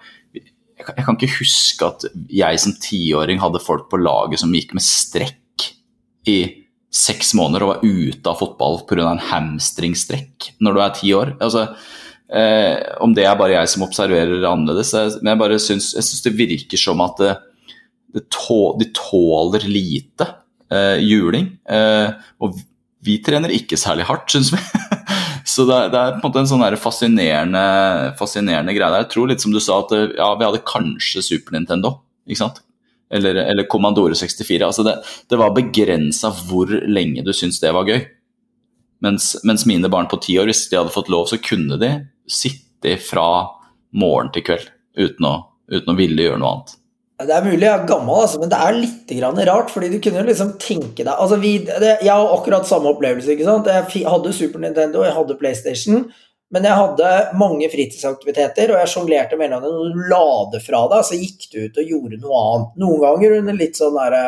[0.80, 4.84] jeg kan ikke huske at jeg som tiåring hadde folk på laget som gikk med
[4.86, 5.66] strekk
[6.28, 6.40] i
[6.90, 9.12] seks måneder og var ute av fotball pga.
[9.12, 11.36] en hamstringstrekk når du er ti år.
[11.40, 11.68] Altså,
[12.34, 16.26] eh, om det er bare jeg som observerer annerledes, men jeg bare syns, jeg syns
[16.26, 17.36] det virker som at det,
[18.18, 20.28] det tå, de tåler lite
[20.74, 21.52] eh, juling.
[21.70, 22.10] Eh,
[22.42, 22.58] og
[23.06, 24.60] vi trener ikke særlig hardt, syns vi.
[25.50, 27.62] Så det, det, er på en måte en sånn fascinerende,
[28.20, 29.02] fascinerende greie.
[29.02, 31.96] Jeg tror litt som du sa, at ja, vi hadde kanskje Super Nintendo,
[32.30, 32.60] ikke sant?
[33.10, 34.66] Eller, eller Commandore 64.
[34.66, 34.96] Altså det,
[35.30, 38.04] det var begrensa hvor lenge du syntes det var gøy.
[39.02, 41.94] Mens, mens, mine barn på ti år, hvis de hadde fått lov, så kunne de
[42.30, 43.30] sitte fra
[43.96, 44.68] morgen til kveld
[45.00, 45.36] uten å,
[45.72, 46.76] uten å ville gjøre noe annet.
[47.20, 49.10] Det er mulig jeg er gammel, altså, men det er litt
[49.50, 49.72] rart.
[49.74, 53.34] fordi du kunne liksom tenke deg altså vi, det, Jeg har akkurat samme opplevelse.
[53.34, 53.68] ikke sant?
[53.68, 56.06] Jeg hadde Super Nintendo, jeg hadde PlayStation.
[56.50, 59.76] Men jeg hadde mange fritidsaktiviteter, og jeg sjonglerte mellom dem.
[59.76, 62.78] Når du la det fra deg, så gikk du ut og gjorde noe annet.
[62.82, 64.24] Noen ganger under litt sånn derre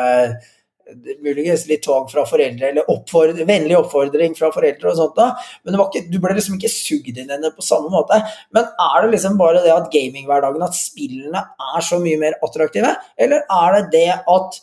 [1.22, 5.28] muligens litt tvang fra foreldre, eller oppfordring, vennlig oppfordring fra foreldre og sånt da,
[5.64, 8.18] men ikke, du ble liksom ikke sugd inn henne på samme måte.
[8.54, 12.94] Men er det liksom bare det at gaminghverdagen, at spillene er så mye mer attraktive,
[13.16, 14.60] eller er det det at,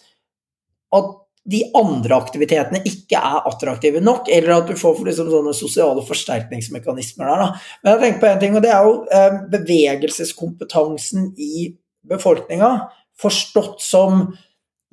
[1.00, 1.12] at
[1.50, 7.30] de andre aktivitetene ikke er attraktive nok, eller at du får liksom sånne sosiale forsterkningsmekanismer
[7.30, 7.44] der.
[7.44, 7.50] Da.
[7.84, 11.72] Men jeg tenker på en ting, og det er jo eh, bevegelseskompetansen i
[12.10, 12.72] befolkninga,
[13.20, 14.28] forstått som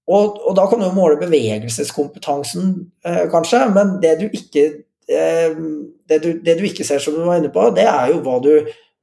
[0.06, 2.64] og, og da kan du måle bevegelseskompetansen,
[3.06, 4.64] eh, kanskje, men det du, ikke,
[5.08, 8.40] det, du, det du ikke ser, som du var inne på, det er jo hva
[8.44, 8.54] du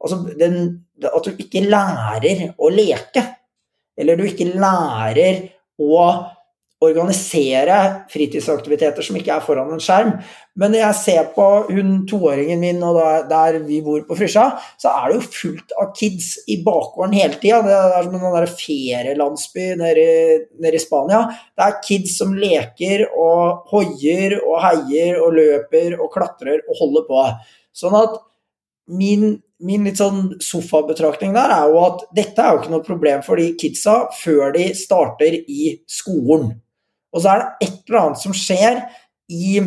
[0.00, 0.54] Altså den,
[1.04, 3.20] at du ikke lærer å leke.
[4.00, 5.42] Eller du ikke lærer
[5.76, 5.98] å
[6.80, 7.76] organisere
[8.08, 10.14] fritidsaktiviteter som ikke er foran en skjerm.
[10.56, 12.96] Men når jeg ser på hun toåringen min og
[13.28, 14.46] der vi bor på Frysja,
[14.80, 17.60] så er det jo fullt av kids i bakgården hele tida.
[17.66, 20.08] Det er som en sånn ferielandsby nede,
[20.56, 21.26] nede i Spania.
[21.52, 27.06] Det er kids som leker og hoier og heier og løper og klatrer og holder
[27.10, 27.28] på.
[27.76, 28.18] Sånn at
[28.90, 33.24] min min litt sånn sofabetraktning der er jo at dette er jo ikke noe problem
[33.26, 36.54] for de kidsa før de starter i skolen.
[37.14, 38.82] Og så er det et eller annet som skjer
[39.30, 39.60] i,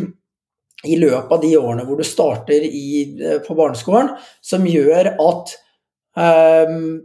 [0.84, 2.86] i løpet av de årene hvor du starter i,
[3.18, 5.54] eh, på barneskolen, som gjør at
[6.16, 7.02] um,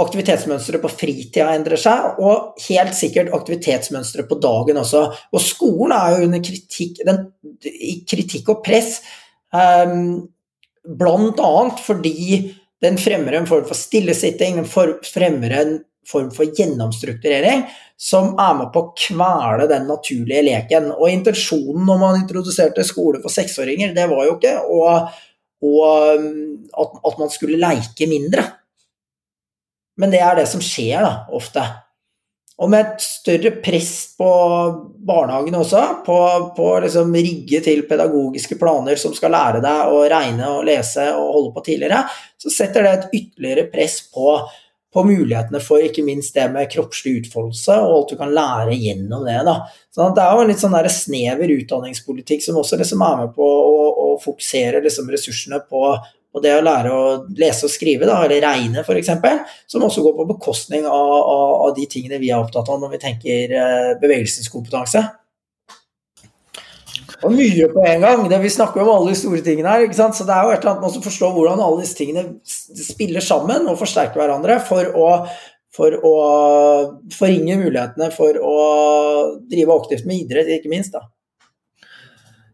[0.00, 5.04] aktivitetsmønsteret på fritida endrer seg, og helt sikkert aktivitetsmønsteret på dagen også.
[5.32, 7.24] Og skolen er jo under kritikk, den,
[8.08, 9.00] kritikk og press,
[9.52, 10.28] um,
[11.00, 14.68] blant annet fordi den fremmer en form for stillesitting, den
[15.04, 15.74] fremmer en
[16.10, 17.64] form for gjennomstrukturering
[18.00, 20.88] som er med på å kvele den naturlige leken.
[20.96, 24.80] Og intensjonen når man introduserte skole for seksåringer, det var jo ikke å,
[25.68, 28.46] å, at, at, man skulle leke mindre.
[30.00, 31.64] Men det er det som skjer, da, ofte.
[32.60, 34.30] Og med et større press på
[35.08, 36.16] barnehagen også, på,
[36.56, 41.30] på liksom rigge til pedagogiske planer som skal lære deg å regne og lese og
[41.36, 42.02] holde på tidligere,
[42.40, 44.36] så setter det et ytterligere press på,
[44.90, 49.26] på mulighetene for ikke minst det med kroppslig utfoldelse, og alt du kan lære gjennom
[49.26, 49.36] det.
[49.46, 49.56] Da.
[49.94, 53.46] Så det er jo en litt sånn snever utdanningspolitikk som også liksom er med på
[53.46, 55.84] å, å fokusere liksom ressursene på
[56.30, 57.06] og det å lære å
[57.38, 59.08] lese og skrive, da, eller regne f.eks.,
[59.66, 62.92] som også går på bekostning av, av, av, de tingene vi er opptatt av når
[62.92, 65.02] vi tenker eh, bevegelseskompetanse.
[67.26, 68.24] Og mye på en gang.
[68.30, 69.84] Det Vi snakker om alle de store tingene her.
[69.84, 70.16] ikke sant?
[70.16, 73.24] Så det er jo et eller annet med å forstå hvordan alle disse tingene spiller
[73.24, 75.08] sammen og forsterker hverandre for å,
[75.76, 76.16] for å
[77.12, 78.58] forringe mulighetene for å
[79.50, 80.96] drive aktivt med idrett, ikke minst.
[80.96, 81.04] da.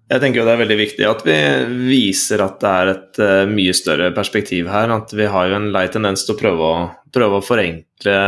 [0.06, 1.36] Jeg tenker jo det er veldig viktig at vi
[1.88, 4.92] viser at det er et uh, mye større perspektiv her.
[4.94, 8.20] At vi har jo en lei tendens til å prøve å, prøve å forenkle,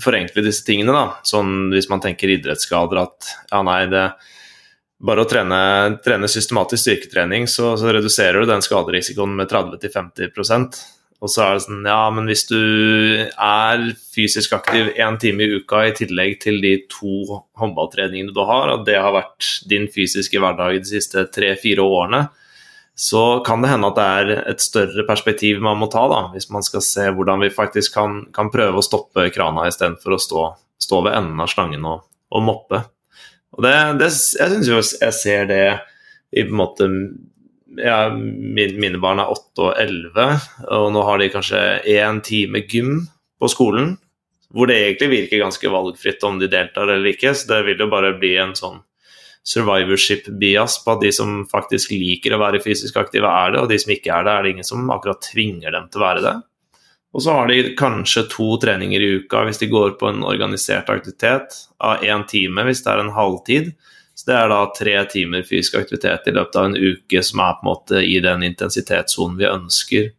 [0.00, 0.94] forenkle, disse tingene.
[0.96, 1.20] da.
[1.28, 4.06] Sånn hvis man tenker idrettsskader at ja, nei, det
[4.98, 5.58] bare å trene,
[6.04, 10.80] trene systematisk styrketrening, så, så, reduserer du den skaderisikoen med 30-50%
[11.18, 12.58] og så er det sånn Ja, men hvis du
[13.26, 13.84] er
[14.14, 18.84] fysisk aktiv én time i uka i tillegg til de to håndballtreningene du har, og
[18.86, 22.28] det har vært din fysiske hverdag de siste tre-fire årene,
[22.98, 26.48] så kan det hende at det er et større perspektiv man må ta, da, hvis
[26.54, 30.46] man skal se hvordan vi faktisk kan, kan prøve å stoppe krana istedenfor å stå,
[30.82, 32.82] stå, ved enden av slangen og, og moppe.
[33.56, 35.62] Og det, det, jeg syns jeg ser det
[36.36, 36.88] i på en måte
[37.78, 40.26] ja, mine barn er 8 og 11,
[40.72, 41.62] og nå har de kanskje
[41.94, 43.06] én time gym
[43.40, 43.96] på skolen.
[44.48, 47.34] Hvor det egentlig virker ganske valgfritt om de deltar eller ikke.
[47.36, 48.78] Så det vil jo bare bli en sånn
[49.48, 53.78] survivorship-bias på at de som faktisk liker å være fysisk aktive, er det, og de
[53.80, 56.34] som ikke er det, er det ingen som akkurat tvinger dem til å være det.
[57.16, 60.90] Og så har de kanskje to treninger i uka hvis de går på en organisert
[60.92, 63.72] aktivitet av én time hvis det er en halvtid.
[64.18, 67.56] Så Det er da tre timer fysisk aktivitet i løpet av en uke som er
[67.56, 70.10] på en måte i den intensitetssonen vi ønsker.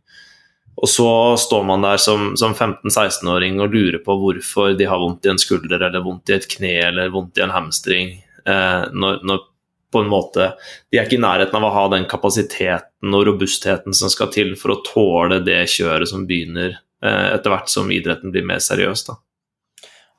[0.80, 5.28] Og så står man der som, som 15-16-åring og lurer på hvorfor de har vondt
[5.28, 8.14] i en skulder eller vondt i et kne eller vondt i en hamstring.
[8.48, 9.44] Eh, når, når,
[9.92, 10.52] på en måte
[10.92, 14.54] De er ikke i nærheten av å ha den kapasiteten og robustheten som skal til
[14.60, 19.08] for å tåle det kjøret som begynner eh, etter hvert som idretten blir mer seriøs.
[19.10, 19.18] da.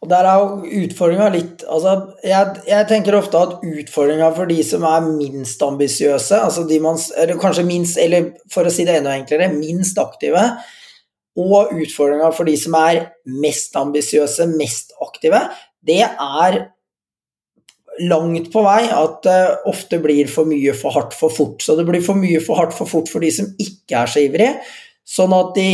[0.01, 1.93] Og der er jo utfordringa litt altså
[2.25, 6.97] jeg, jeg, tenker ofte at utfordringa for de som er minst ambisiøse, altså de man,
[7.21, 10.47] eller kanskje minst, eller for å si det enda enklere, minst aktive,
[11.41, 15.45] og utfordringa for de som er mest ambisiøse, mest aktive,
[15.85, 16.63] det er
[18.09, 21.61] langt på vei at det ofte blir for mye for hardt for fort.
[21.65, 24.23] Så det blir for mye for hardt for fort for de som ikke er så
[24.25, 24.55] ivrige.
[25.11, 25.71] Sånn at de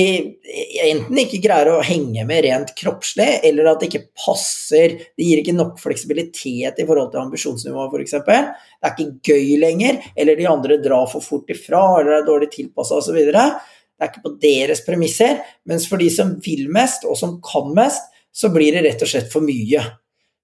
[0.86, 5.42] enten ikke greier å henge med rent kroppslig, eller at det ikke passer Det gir
[5.42, 8.14] ikke nok fleksibilitet i forhold til ambisjonsnivået, f.eks.
[8.24, 12.48] Det er ikke gøy lenger, eller de andre drar for fort ifra, eller er dårlig
[12.54, 13.18] tilpassa osv.
[13.26, 15.42] Det er ikke på deres premisser.
[15.68, 19.10] Mens for de som vil mest, og som kan mest, så blir det rett og
[19.10, 19.84] slett for mye.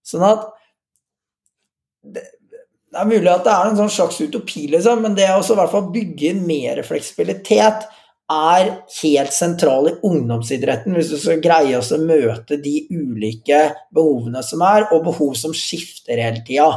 [0.05, 0.51] Sånn at
[2.03, 2.25] det,
[2.99, 5.91] er mulig at det er en sånn slags utopi, liksom, men det å hvert fall
[5.95, 7.87] bygge mer fleksibilitet
[8.33, 8.69] er
[9.03, 14.89] helt sentral i ungdomsidretten hvis du skal greie å møte de ulike behovene som er,
[14.93, 16.71] og behov som skifter hele tida.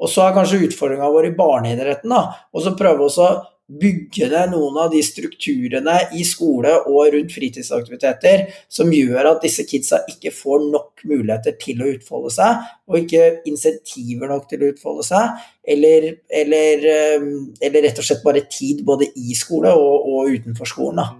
[0.00, 3.30] Og så er kanskje utfordringa vår i barneidretten da, å prøve å
[3.70, 9.64] bygge ned noen av de strukturene i skole og rundt fritidsaktiviteter som gjør at disse
[9.68, 14.70] kidsa ikke får nok muligheter til å utfolde seg, og ikke insentiver nok til å
[14.72, 16.08] utfolde seg, eller,
[16.42, 17.26] eller, eh,
[17.68, 21.04] eller rett og slett bare tid både i skole og, og utenfor skolen.
[21.04, 21.10] Da.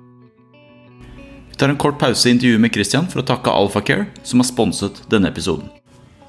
[1.50, 4.48] Vi tar en kort pause i intervjuet med Christian for å takke Alphacare, som har
[4.48, 5.68] sponset denne episoden.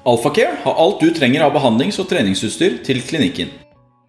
[0.06, 3.52] Alphacare har alt du trenger av behandlings- og treningsutstyr til klinikken.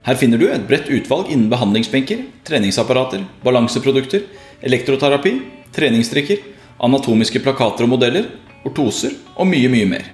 [0.04, 4.26] Her finner du et bredt utvalg innen behandlingsbenker, treningsapparater, balanseprodukter,
[4.62, 5.38] elektroterapi,
[5.76, 6.42] treningstrikker,
[6.84, 8.28] anatomiske plakater og modeller,
[8.68, 10.10] ortoser og mye, mye mer.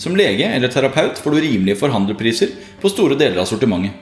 [0.00, 3.94] Som lege eller terapeut får du rimelige forhandlerpriser på store deler av sortimentet.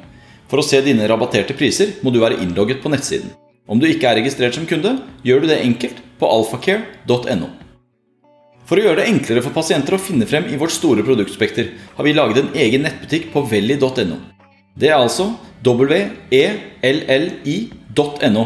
[0.49, 3.35] For å se dine rabatterte priser må du være innlogget på nettsiden.
[3.69, 4.95] Om du ikke er registrert som kunde,
[5.27, 7.51] gjør du det enkelt på alfacare.no.
[8.69, 12.05] For å gjøre det enklere for pasienter å finne frem i vårt store produktspekter, har
[12.05, 14.17] vi laget en egen nettbutikk på velli.no.
[14.79, 15.33] Det er altså
[16.79, 18.45] welli.no,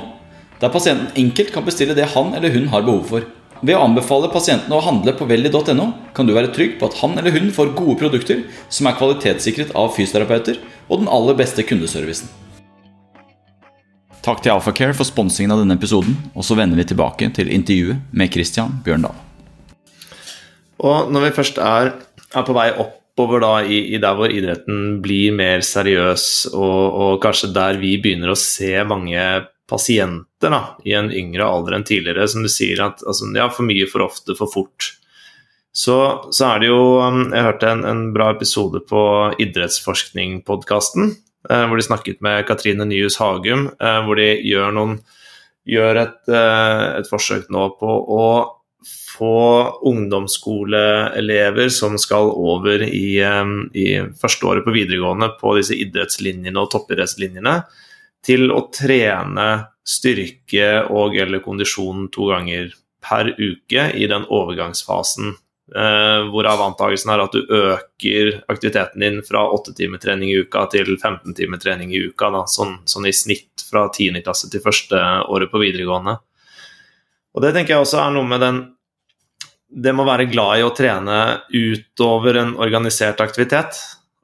[0.63, 3.27] der pasienten enkelt kan bestille det han eller hun har behov for.
[3.63, 7.19] Ved å anbefale pasientene å handle på veldig.no, kan du være trygg på at han
[7.21, 8.41] eller hun får gode produkter
[8.73, 10.57] som er kvalitetssikret av fysioterapeuter
[10.89, 12.33] og den aller beste kundeservicen.
[14.23, 17.99] Takk til Alphacare for sponsingen av denne episoden, og så vender vi tilbake til intervjuet
[18.15, 19.15] med Christian Bjørndal.
[20.83, 21.93] Og når vi først er,
[22.33, 22.71] er på vei
[23.13, 27.99] oppover da, i, i, der hvor idretten blir mer seriøs, og, og kanskje der vi
[28.01, 29.21] begynner å se mange
[29.69, 33.69] pasienter da, i en yngre alder enn tidligere, som du sier at altså, ja, for
[33.69, 34.95] mye, for ofte, for fort.
[35.73, 35.97] Så,
[36.33, 39.03] så er det jo um, Jeg hørte en, en bra episode på
[39.41, 41.15] Idrettsforskning-podkasten,
[41.49, 44.99] eh, hvor de snakket med Katrine Nyhus Hagum, eh, hvor de gjør, noen,
[45.69, 48.27] gjør et, eh, et forsøk nå på å
[48.87, 53.21] få ungdomsskoleelever som skal over i,
[53.75, 53.87] i
[54.21, 57.57] første året på videregående på disse idrettslinjene og toppidrettslinjene,
[58.23, 59.49] til å trene
[59.83, 62.71] styrke og eller kondisjon to ganger
[63.03, 65.35] per uke i den overgangsfasen.
[65.73, 70.67] Eh, hvorav antakelsen er at du øker aktiviteten din fra 8 timer trening i uka
[70.73, 72.29] til 15 timer trening i uka.
[72.35, 74.21] Da, sånn, sånn, i snitt fra 10.
[74.27, 75.01] klasse til første
[75.33, 76.19] året på videregående.
[77.33, 78.61] Og Det tenker jeg også er noe med den
[79.73, 81.19] Det må være glad i å trene
[81.49, 83.79] utover en organisert aktivitet.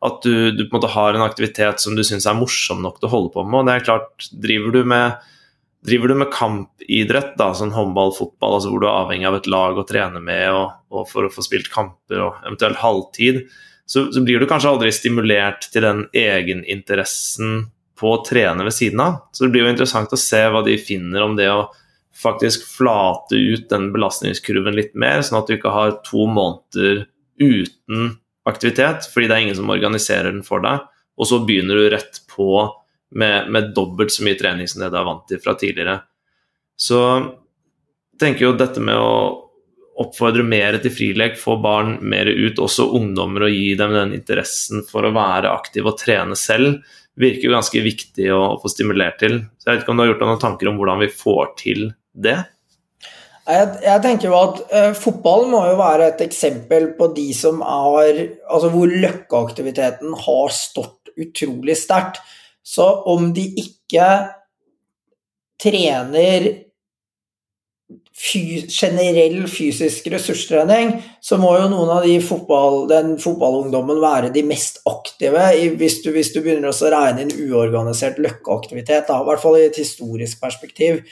[0.05, 3.01] At du, du, på en måte har en aktivitet som du syns er morsom nok
[3.01, 3.63] til å holde på med.
[3.63, 5.31] og det er klart, Driver du med,
[5.89, 9.49] driver du med kampidrett, da, sånn håndball, fotball, altså hvor du er avhengig av et
[9.51, 13.41] lag å trene med og, og for å få spilt kamper og eventuelt halvtid,
[13.89, 17.63] så, så, blir du kanskje aldri stimulert til den egeninteressen
[17.99, 19.23] på å trene ved siden av.
[19.33, 21.71] Så det blir jo interessant å se hva de finner om det å
[22.19, 27.07] faktisk flate ut den belastningskurven litt mer, sånn at du ikke har to måneder
[27.39, 28.17] uten
[28.49, 30.87] aktivitet, fordi det er ingen som organiserer den for deg.
[31.19, 32.67] Og så begynner du rett på
[33.15, 36.01] med, med dobbelt så mye trening som det du er vant til fra tidligere.
[36.79, 37.01] Så
[38.21, 39.45] tenker jo dette med å
[39.99, 44.85] oppfordre mer til frilek, få barn mer ut, også ungdommer, og gi dem den interessen
[44.87, 46.79] for å være aktiv og trene selv,
[47.19, 49.41] virker jo ganske viktig å få stimulert til.
[49.59, 51.51] Så jeg vet ikke om du har gjort deg noen tanker om hvordan vi får
[51.59, 51.89] til
[52.23, 52.39] det?
[53.49, 57.63] Jeg, jeg, tenker jo at uh, Fotball må jo være et eksempel på de som
[57.65, 62.21] er Altså hvor løkkeaktiviteten har stått utrolig sterkt.
[62.63, 64.09] Så om de ikke
[65.59, 66.51] trener
[68.19, 70.91] fys generell fysisk ressurstrening,
[71.23, 75.47] så må jo noen av de fotball, den fotballungdommen være de mest aktive,
[75.79, 79.67] hvis du, hvis du begynner å regne inn uorganisert løkkeaktivitet, da, i hvert fall i
[79.69, 81.05] et historisk perspektiv.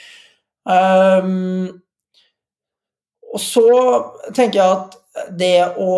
[0.67, 1.67] Um,
[3.33, 3.67] og så
[4.35, 4.97] tenker jeg at
[5.37, 5.93] det å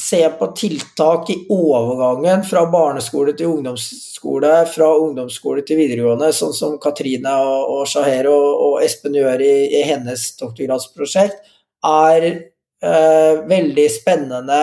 [0.00, 6.76] se på tiltak i overgangen fra barneskole til ungdomsskole, fra ungdomsskole til videregående, sånn som
[6.82, 11.38] Katrine og, Shaher og, og, Espen gjør i, i hennes doktorgradsprosjekt,
[11.86, 14.60] er eh, veldig spennende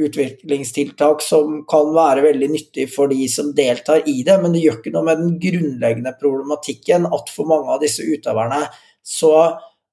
[0.00, 4.78] utviklingstiltak som kan være veldig nyttig for de som deltar i det, men det gjør
[4.80, 8.64] ikke noe med den grunnleggende problematikken at for mange av disse utøverne
[9.04, 9.34] så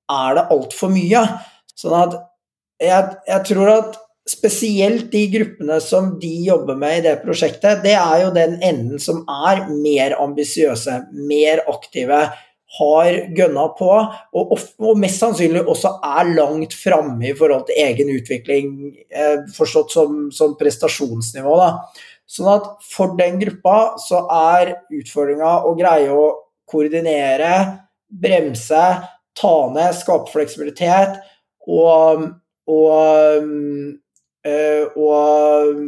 [0.09, 1.23] er det altfor mye.
[1.75, 2.15] Sånn at
[2.79, 3.97] jeg, jeg, tror at
[4.29, 9.01] spesielt de gruppene som de jobber med i det prosjektet, det er jo den enden
[9.03, 12.27] som er mer ambisiøse, mer aktive,
[12.77, 13.89] har gønna på,
[14.37, 18.75] og, og, mest sannsynlig også er langt framme i forhold til egen utvikling,
[19.09, 21.55] eh, forstått som, som prestasjonsnivå.
[21.57, 21.71] Da.
[22.29, 24.21] Sånn at for den gruppa så
[24.53, 26.27] er utfordringa å greie å
[26.69, 27.53] koordinere,
[28.09, 28.83] bremse,
[29.39, 31.17] ta ned, skape fleksibilitet
[31.69, 32.27] og,
[32.69, 33.49] og,
[34.45, 35.81] eh, og,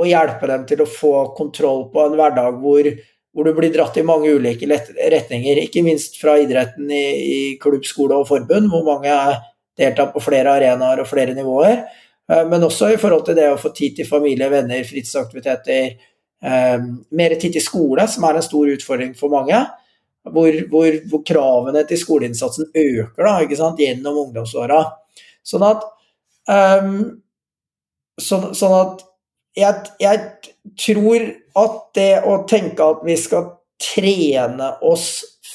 [0.00, 2.88] og hjelpe dem til å få kontroll på en hverdag hvor,
[3.34, 7.82] hvor du blir dratt i mange ulike retninger, ikke minst fra idretten i, i klubb,
[7.86, 9.14] skole og forbund, hvor mange
[9.78, 11.82] deltar på flere arenaer og flere nivåer.
[12.30, 15.96] Eh, men også i forhold til det å få tid til familie, venner, fritidsaktiviteter,
[16.46, 19.64] eh, mer tid til skole, som er en stor utfordring for mange
[20.24, 24.80] hvor, hvor, hvor, kravene til skoleinnsatsen øker da, gjennom ungdomsåra.
[25.44, 25.84] Sånn at,
[26.48, 26.94] um,
[28.16, 29.04] så, sånn at
[29.58, 31.26] jeg, jeg, tror
[31.60, 33.50] at det å tenke at vi skal
[33.80, 35.08] trene oss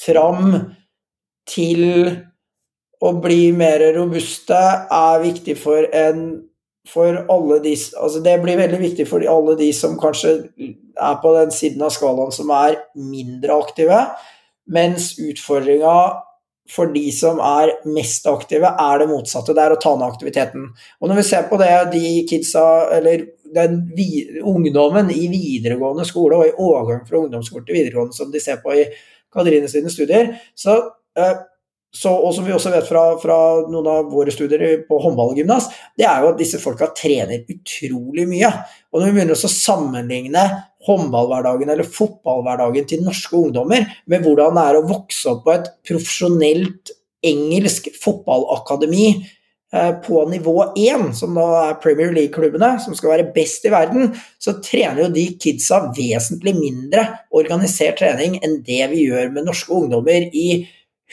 [0.04, 0.54] fram
[1.50, 1.84] til
[3.00, 4.60] å bli mer robuste,
[4.92, 6.24] er viktig for en
[6.88, 11.34] for alle de altså Det blir veldig viktig for alle de som kanskje er på
[11.36, 14.00] den siden av skalaen som er mindre aktive.
[14.70, 15.94] Mens utfordringa
[16.70, 19.54] for de som er mest aktive, er det motsatte.
[19.56, 20.68] Det er å ta ned aktiviteten.
[21.00, 23.80] Og når vi ser på det, de kidsa, eller den
[24.46, 28.74] ungdommen i videregående skole og i overgang fra ungdomsskole til videregående som de ser på
[28.76, 28.86] i
[29.30, 30.76] Katrine sine studier, så
[31.18, 31.36] uh,
[31.90, 33.36] så, og som vi også vet fra, fra,
[33.66, 35.66] noen av våre studier på håndballgymnas,
[35.98, 38.50] det er jo at disse folka trener utrolig mye.
[38.92, 40.44] Og når vi begynner å sammenligne
[40.86, 45.66] håndballhverdagen eller fotballhverdagen til norske ungdommer med hvordan det er å vokse opp på et
[45.90, 46.94] profesjonelt
[47.26, 49.26] engelsk fotballakademi eh,
[50.04, 54.10] på nivå 1, som da er Premier League-klubbene, som skal være best i verden,
[54.42, 57.04] så trener jo de kidsa vesentlig mindre
[57.38, 60.64] organisert trening enn det vi gjør med norske ungdommer i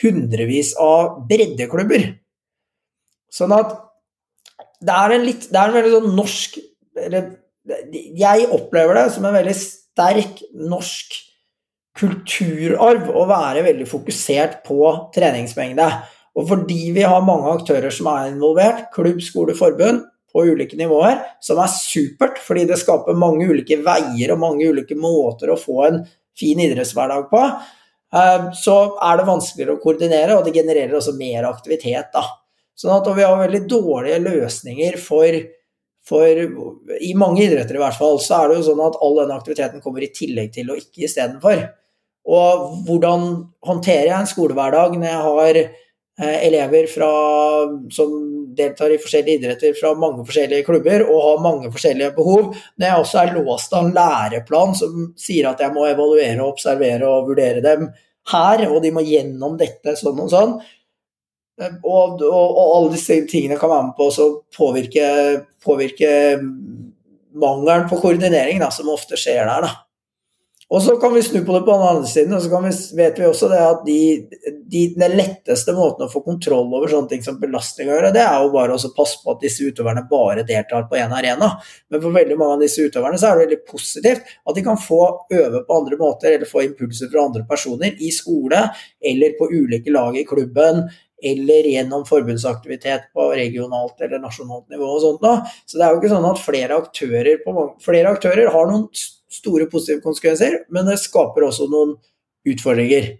[0.02, 2.08] hundrevis av breddeklubber.
[3.30, 3.76] Sånn at
[4.78, 6.58] det er en litt Det er en veldig sånn norsk
[7.02, 7.32] eller,
[8.16, 11.16] Jeg opplever det som en veldig sterk norsk
[11.98, 14.78] kulturarv å være veldig fokusert på
[15.14, 15.88] treningsmengde.
[16.38, 21.22] Og fordi vi har mange aktører som er involvert, klubb, skole, forbund, på ulike nivåer,
[21.40, 25.78] som er supert, fordi det skaper mange ulike veier og mange ulike måter å få
[25.86, 26.02] en
[26.38, 27.40] fin idrettshverdag på,
[28.14, 32.10] Ehm, så er det vanskeligere å koordinere, og det genererer også mer aktivitet.
[32.14, 32.24] Da.
[32.78, 35.40] Sånn at vi har veldig dårlige løsninger for,
[36.08, 36.44] for,
[37.04, 39.84] I mange idretter i hvert fall, så er det jo sånn at all den aktiviteten
[39.84, 41.66] kommer i tillegg til og ikke istedenfor.
[42.28, 43.28] Og hvordan
[43.64, 45.76] håndterer jeg en skolehverdag når jeg har eh,
[46.18, 47.08] elever fra,
[47.94, 48.14] som
[48.58, 52.54] deltar i forskjellige idretter fra mange forskjellige klubber og har mange forskjellige behov.
[52.76, 57.06] Når jeg også er låst av en læreplan som sier at jeg må evaluere, observere
[57.06, 57.88] og vurdere dem
[58.32, 60.58] her, og de må gjennom dette sånn og sånn.
[61.58, 65.06] Og, og, og alle disse tingene kan være med på å påvirke,
[65.64, 66.10] påvirke
[67.38, 69.66] mangelen på koordinering da, som ofte skjer der.
[69.66, 69.87] da.
[70.68, 73.16] Og så kan vi snu på det på den andre siden, og så vi, vet
[73.16, 74.00] vi også det at de,
[74.68, 78.20] de, den letteste måten å få kontroll over sånne ting som belastning å gjøre, det
[78.20, 81.54] er jo bare å passe på at disse utøverne bare deltar på én arena.
[81.88, 84.80] Men for veldig mange av disse utøverne så er det veldig positivt at de kan
[84.84, 85.02] få
[85.40, 88.66] øve på andre måter, eller få impulser fra andre personer i skole,
[89.00, 90.84] eller på ulike lag i klubben,
[91.18, 95.24] eller gjennom forbundsaktivitet på regionalt eller nasjonalt nivå og sånt.
[95.24, 95.38] Da.
[95.64, 97.46] Så det er jo ikke sånn at flere aktører,
[97.82, 98.90] flere aktører har noen
[99.32, 101.96] store positive konsekvenser, men det skaper også noen
[102.48, 103.16] utfordringer.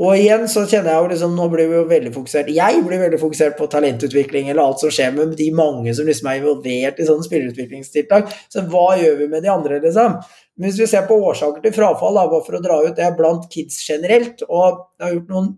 [0.00, 3.02] Og igjen så kjenner jeg jo liksom, nå blir vi jo veldig fokusert Jeg blir
[3.02, 7.02] veldig fokusert på talentutvikling eller alt som skjer med de mange som liksom er involvert
[7.02, 8.32] i sånne spillerutviklingstiltak.
[8.48, 10.16] Så hva gjør vi med de andre, liksom?
[10.56, 13.44] Men hvis vi ser på årsaker til frafall, da, for å dra ut det blant
[13.52, 15.52] kids generelt, og jeg har gjort noen,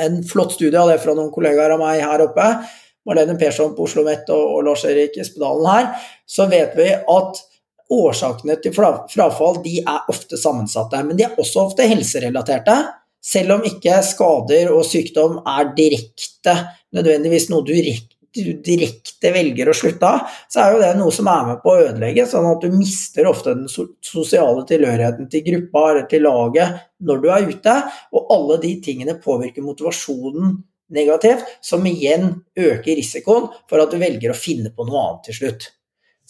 [0.00, 2.48] en flott studie av det fra noen kollegaer av meg her oppe,
[3.04, 5.88] Marlene Persson på Oslo Mett og, og Lars-Erik Espedalen her,
[6.24, 7.42] så vet vi at
[7.92, 12.76] årsakene til frafall de er ofte sammensatte, men de er også ofte helserelaterte.
[13.22, 16.56] Selv om ikke skader og sykdom er direkte
[16.96, 17.74] nødvendigvis noe du,
[18.32, 21.82] direkte velger å slutte av, så er jo det noe som er med på å
[21.84, 27.22] ødelegge, sånn at du mister ofte den sosiale tilhørigheten til gruppa eller til laget når
[27.22, 27.76] du er ute,
[28.16, 30.56] og alle de tingene påvirker motivasjonen
[30.92, 35.40] negativt, som igjen øker risikoen for at du velger å finne på noe annet til
[35.40, 35.70] slutt.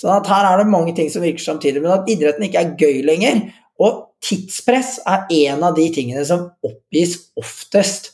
[0.02, 2.72] Sånn at her er det mange ting som virker samtidig, men at idretten ikke er
[2.80, 3.44] gøy lenger.
[3.82, 8.10] Og tidspress er en av de tingene som oppgis oftest.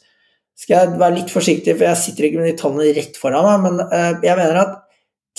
[0.58, 3.64] Skal jeg være litt forsiktig, for jeg sitter ikke med de tallene rett foran meg,
[3.64, 4.76] men eh, jeg mener at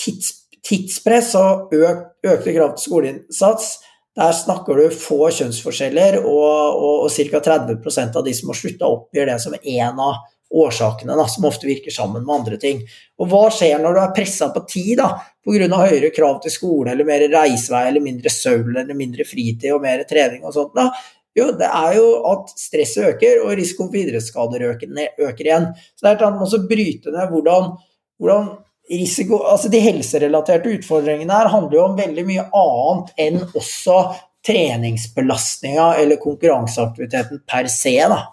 [0.00, 0.32] tids,
[0.66, 3.70] tidspress og øk, økte krav til skoleinnsats
[4.18, 7.40] der snakker du få kjønnsforskjeller, og, og, og ca.
[7.46, 11.68] 30% av de som har slutta, oppgir det som en av årsakene, da, som ofte
[11.68, 12.82] virker sammen med andre ting.
[13.22, 15.12] Og hva skjer når du er pressa på tid da,
[15.46, 15.68] pga.
[15.78, 20.02] høyere krav til skole, eller mer reisevei, eller mindre søvn, eller mindre fritid og mer
[20.10, 20.74] trening og sånt?
[20.74, 20.90] da,
[21.38, 24.90] jo, det er jo at stresset øker, og risikoen for idrettsskader øker,
[25.28, 25.68] øker, igjen.
[25.94, 27.70] Så det er man også bryte ned hvordan,
[28.18, 28.50] hvordan
[28.90, 34.00] risiko, altså De helserelaterte utfordringene her handler jo om veldig mye annet enn også
[34.46, 37.94] treningsbelastninga eller konkurranseaktiviteten per se.
[38.10, 38.24] da.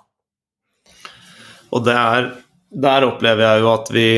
[1.75, 2.31] Og der,
[2.71, 4.09] der opplever jeg jo at vi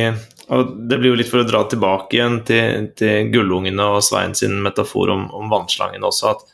[0.49, 4.31] og Det blir jo litt for å dra tilbake igjen til, til Gullungene og Svein
[4.33, 6.47] sin metafor om, om vannslangen også, at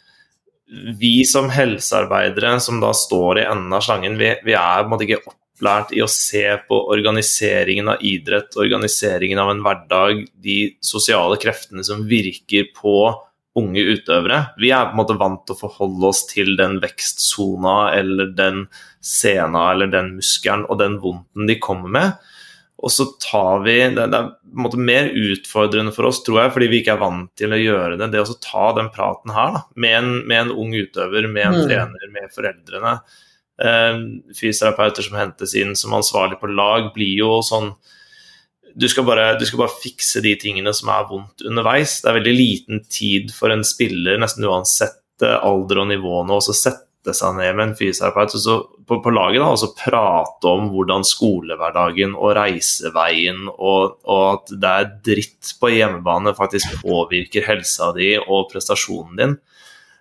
[0.99, 4.91] vi som helsearbeidere som da står i enden av slangen, vi, vi er på en
[4.91, 10.57] måte ikke opplært i å se på organiseringen av idrett, organiseringen av en hverdag, de
[10.83, 12.97] sosiale kreftene som virker på
[13.55, 14.41] unge utøvere.
[14.59, 18.65] Vi er på en måte vant til å forholde oss til den vekstsona eller den
[19.05, 22.31] sena eller den muskelen og den vondten de kommer med.
[22.85, 26.41] Og så tar vi Det, det er på en måte mer utfordrende for oss, tror
[26.43, 28.09] jeg, fordi vi ikke er vant til å gjøre det.
[28.13, 31.57] Det å ta den praten her da, med, en, med en ung utøver, med en
[31.57, 31.65] mm.
[31.67, 32.93] trener, med foreldrene.
[33.55, 33.99] Eh,
[34.35, 37.73] fysioterapeuter som hentes inn som ansvarlig på lag, blir jo sånn
[38.75, 42.01] du skal, bare, du skal, bare, fikse de tingene som er vondt underveis.
[42.03, 46.39] Det er veldig liten tid for en spiller, nesten uansett eh, alder og nivå nå,
[46.39, 48.33] å sette sette seg ned med en fysioterapeut
[48.87, 54.53] på, på, laget da, og så prate om hvordan skolehverdagen og reiseveien og, og, at
[54.61, 59.35] det er dritt på hjemmebane faktisk påvirker helsa di og prestasjonen din,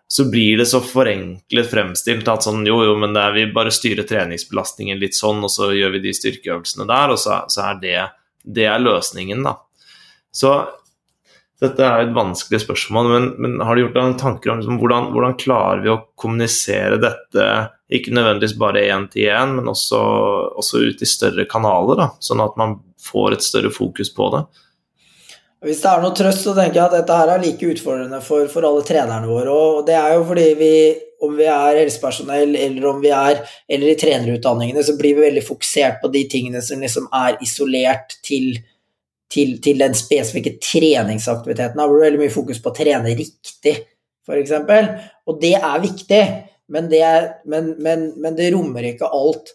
[0.08, 3.72] så blir det så forenklet fremstilt at sånn jo, jo, men det er vi bare
[3.74, 7.80] styrer treningsbelastningen litt sånn, og så gjør vi de styrkeøvelsene der, og så, så er
[7.82, 7.98] det,
[8.44, 9.58] det er løsningen, da.
[10.34, 10.52] Så
[11.62, 14.80] dette er et vanskelig spørsmål, men, men har du gjort deg noen tanker om liksom,
[14.80, 17.46] hvordan, hvordan, klarer vi å kommunisere dette,
[17.94, 20.00] ikke nødvendigvis bare én til én, men også,
[20.58, 24.42] også, ut i større kanaler, da, sånn at man får et større fokus på det?
[25.64, 28.50] Hvis det er noe trøst, så tenker jeg at dette her er like utfordrende for,
[28.52, 29.48] for alle trenerne våre.
[29.48, 30.74] Og det er jo fordi vi,
[31.24, 33.40] om vi er helsepersonell eller om vi er
[33.72, 38.18] eller i trenerutdanningene, så blir vi veldig fokusert på de tingene som liksom er isolert
[38.26, 38.58] til,
[39.34, 41.80] til, til den spesifikke treningsaktiviteten.
[41.80, 43.74] Da blir det veldig mye fokus på å trene riktig,
[44.24, 44.54] f.eks.
[45.28, 46.22] Og det er viktig,
[46.74, 47.04] men det,
[47.50, 49.52] men, men, men det rommer ikke alt.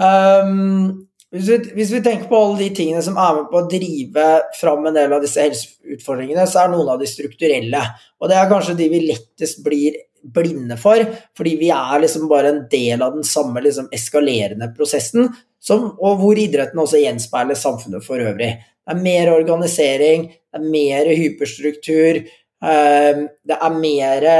[0.00, 3.68] Um, hvis vi, hvis vi, tenker på alle de tingene som er med på å
[3.70, 7.82] drive fram en del av disse helseutfordringene, så er noen av de strukturelle.
[8.22, 9.98] Og det er kanskje de vi lettest blir
[10.36, 11.02] blinde for,
[11.38, 15.28] fordi vi er liksom bare en del av den samme liksom eskalerende prosessen,
[15.62, 18.54] som, og hvor idretten også gjenspeiler samfunnet for øvrig.
[18.86, 24.30] Det er mer organisering, det er mer hyperstruktur, eh, det er mer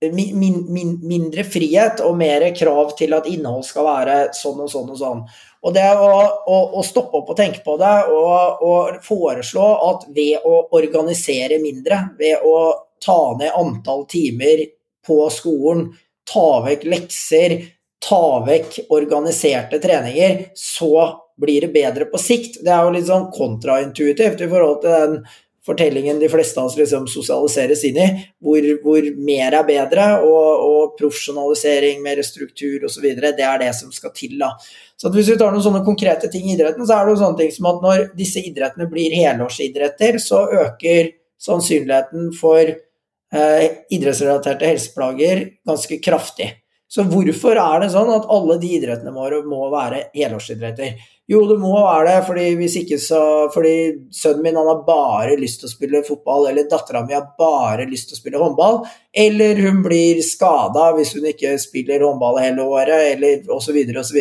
[0.00, 4.92] min, min, mindre frihet og mer krav til at innhold skal være sånn og sånn
[4.94, 5.22] og sånn.
[5.66, 6.10] Og det å,
[6.46, 11.58] å, å stoppe opp og tenke på det og, og, foreslå at ved å organisere
[11.62, 12.60] mindre, ved å
[13.02, 14.62] ta ned antall timer
[15.06, 15.88] på skolen,
[16.28, 17.56] ta vekk lekser,
[18.04, 21.08] ta vekk organiserte treninger, så
[21.40, 22.60] blir det bedre på sikt.
[22.64, 25.20] Det er jo litt sånn kontraintuitivt i forhold til den
[25.68, 28.06] fortellingen de fleste av oss liksom sosialiseres inn i,
[28.40, 33.92] hvor, hvor mer er bedre, og, og profesjonalisering, mer struktur osv., det er det som
[33.92, 34.38] skal til.
[34.40, 34.54] da.
[34.96, 37.40] Så Hvis vi tar noen sånne konkrete ting i idretten, så er det jo sånne
[37.42, 45.44] ting som at når disse idrettene blir helårsidretter, så øker sannsynligheten for eh, idrettsrelaterte helseplager
[45.68, 46.48] ganske kraftig.
[46.88, 50.96] Så hvorfor er det sånn at alle de idrettene våre må være helårsidretter?
[51.28, 53.20] Jo, det må være det, fordi hvis ikke så
[53.52, 53.72] Fordi
[54.16, 57.84] sønnen min han har bare lyst til å spille fotball, eller dattera mi har bare
[57.88, 58.80] lyst til å spille håndball,
[59.12, 64.20] eller hun blir skada hvis hun ikke spiller håndball hele året, eller osv., osv.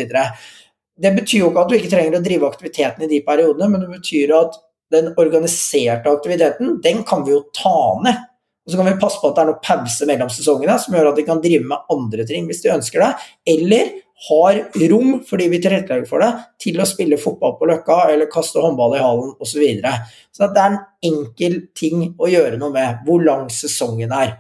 [0.98, 3.86] Det betyr jo ikke at du ikke trenger å drive aktiviteten i de periodene, men
[3.86, 4.58] det betyr at
[4.92, 8.26] den organiserte aktiviteten, den kan vi jo ta ned.
[8.68, 11.14] Og så kan vi passe på at det er noe pause mellom sesongene som gjør
[11.14, 13.12] at de kan drive med andre ting hvis de ønsker det.
[13.54, 13.94] Eller
[14.30, 14.60] har
[14.90, 18.98] rom, fordi vi tilrettelegger for det, til å spille fotball på Løkka eller kaste håndball
[18.98, 19.52] i hallen osv.
[19.52, 19.94] Så, videre.
[20.34, 20.80] så det er en
[21.12, 24.40] enkel ting å gjøre noe med, hvor lang sesongen er.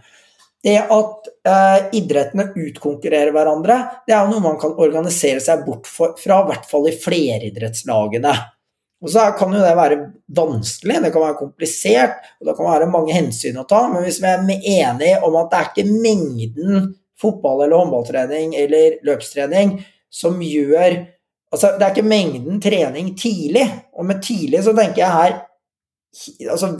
[0.65, 3.78] Det at eh, idrettene utkonkurrerer hverandre,
[4.09, 8.34] det er jo noe man kan organisere seg bort fra, i hvert fall i fleridrettslagene.
[9.05, 9.99] Og så kan jo det være
[10.34, 14.17] vanskelig, det kan være komplisert, og det kan være mange hensyn å ta, men hvis
[14.23, 16.88] vi er enige om at det er ikke mengden
[17.22, 19.78] fotball- eller håndballtrening eller løpstrening
[20.09, 21.03] som gjør
[21.47, 23.63] Altså, det er ikke mengden trening tidlig,
[23.95, 25.36] og med tidlig så tenker jeg her
[26.51, 26.74] altså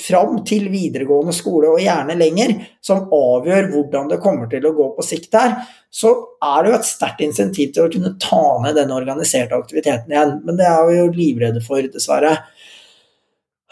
[0.00, 2.54] fram til videregående skole, og gjerne lenger,
[2.84, 5.58] som avgjør hvordan det kommer til å gå på sikt her,
[5.92, 10.14] så er det jo et sterkt insentiv til å kunne ta ned den organiserte aktiviteten
[10.14, 10.38] igjen.
[10.46, 12.34] Men det er vi jo livredde for, dessverre.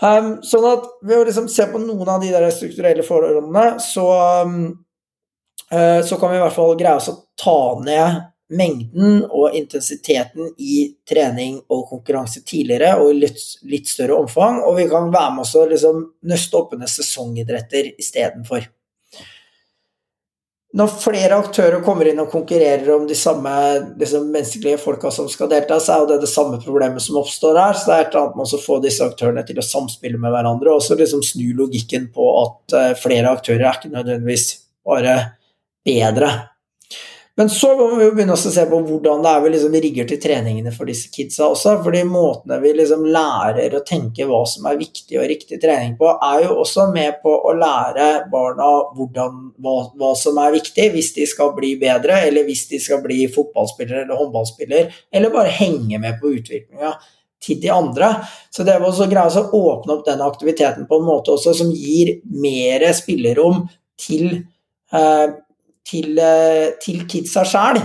[0.03, 4.05] Um, sånn at ved å liksom se på noen av de der strukturelle forholdene, så,
[4.45, 4.75] um,
[5.67, 8.21] så kan vi i hvert fall greie oss å ta ned
[8.55, 14.79] mengden og intensiteten i trening og konkurranse tidligere og i litt, litt større omfang, og
[14.79, 18.69] vi kan være med oss og liksom nøste opp under sesongidretter istedenfor.
[20.77, 23.51] Når flere aktører kommer inn og konkurrerer om de samme
[23.97, 27.57] liksom, menneskelige folka som skal delta, så er jo det det samme problemet som oppstår
[27.57, 27.79] her.
[27.79, 30.35] Så det er et eller annet med å få disse aktørene til å samspille med
[30.35, 34.51] hverandre, og så liksom snu logikken på at uh, flere aktører er ikke nødvendigvis
[34.87, 35.17] bare
[35.87, 36.35] bedre
[37.39, 40.07] men så må vi jo begynne å se på hvordan det er vi liksom rigger
[40.09, 41.75] til treningene for disse kidsa også.
[41.85, 46.09] fordi måtene vi liksom lærer å tenke hva som er viktig og riktig trening på,
[46.15, 51.13] er jo også med på å lære barna hvordan, hva, hva, som er viktig hvis
[51.19, 56.01] de skal bli bedre, eller hvis de skal bli fotballspiller eller håndballspiller, eller bare henge
[56.01, 56.97] med på utviklinga
[57.45, 58.15] til de andre.
[58.49, 62.17] Så det å greie å åpne opp den aktiviteten på en måte også som gir
[62.33, 63.67] mer spillerom
[64.01, 64.39] til
[64.97, 65.37] eh,
[65.87, 67.81] til, eh, til kidsa sjæl.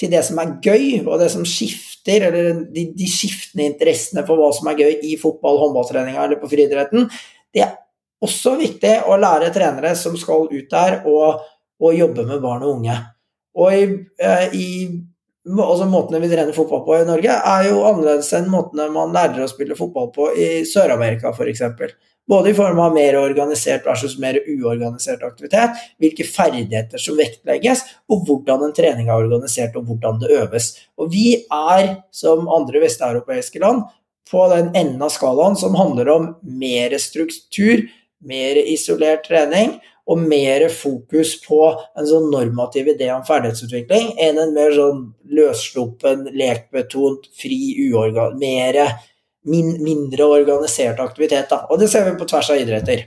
[0.00, 4.40] Til det som er gøy, og det som skifter, eller de, de, skiftende interessene for
[4.40, 7.10] hva som er gøy i fotball, håndballtreninga eller på friidretten.
[7.52, 7.74] Det er
[8.24, 11.44] også viktig å lære trenere som skal ut der og,
[11.80, 12.96] og jobbe med barn og unge.
[13.60, 13.84] Og i,
[14.24, 14.68] eh, i
[15.50, 19.44] altså Måtene vi trener fotball på i Norge, er jo annerledes enn måtene man lærer
[19.44, 21.62] å spille fotball på i Sør-Amerika, f.eks.
[22.30, 28.22] Både i form av mer organisert versus mer uorganisert aktivitet, hvilke ferdigheter som vektlegges, og
[28.28, 30.72] hvordan en trening er organisert, og hvordan det øves.
[31.00, 33.82] Og vi er, som andre vesteuropeiske land,
[34.30, 37.82] på den enden av skalaen som handler om mer struktur,
[38.22, 44.54] mer isolert trening, og mer fokus på en sånn normativ idé om ferdighetsutvikling enn en
[44.56, 48.38] mer sånn løssluppen, lekbetont, fri, uorgan...
[48.40, 48.80] Mer
[49.48, 51.48] min, mindre organisert aktivitet.
[51.50, 51.64] Da.
[51.70, 53.06] Og det ser vi på tvers av idretter.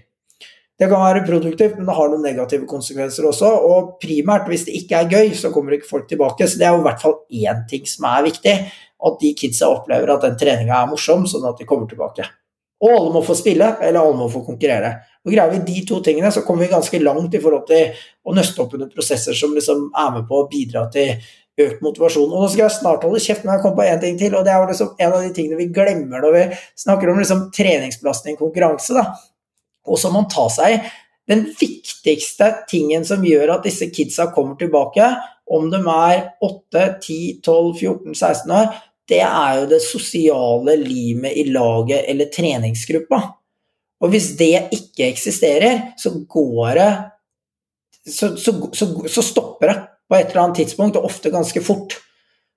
[0.79, 3.49] Det kan være produktivt, men det har noen negative konsekvenser også.
[3.69, 6.47] Og primært, hvis det ikke er gøy, så kommer ikke folk tilbake.
[6.49, 8.55] Så det er jo i hvert fall én ting som er viktig.
[9.03, 12.25] At de kidsa opplever at den treninga er morsom, sånn at de kommer tilbake.
[12.83, 14.91] Og alle må få spille, eller alle må få konkurrere.
[15.23, 18.33] Og Greier vi de to tingene, så kommer vi ganske langt i forhold til å
[18.35, 21.13] nøste opp under prosesser som liksom er med på å bidra til
[21.61, 22.31] økt motivasjon.
[22.31, 24.45] Og nå skal jeg snart holde kjeft, men jeg kom på én ting til, og
[24.45, 26.43] det er liksom en av de tingene vi glemmer når vi
[26.85, 28.95] snakker om liksom treningsbelastning, konkurranse.
[28.97, 29.11] da.
[29.87, 30.89] Og så må man ta seg
[31.29, 35.05] den viktigste tingen som gjør at disse kidsa kommer tilbake,
[35.53, 38.73] om de er 8, 10, 12, 14, 16 år,
[39.11, 43.19] det er jo det sosiale limet i laget eller treningsgruppa.
[44.03, 46.91] Og hvis det ikke eksisterer, så går det
[48.03, 49.75] så, så, så, så stopper det
[50.13, 51.97] på et eller annet tidspunkt, og ofte ganske fort.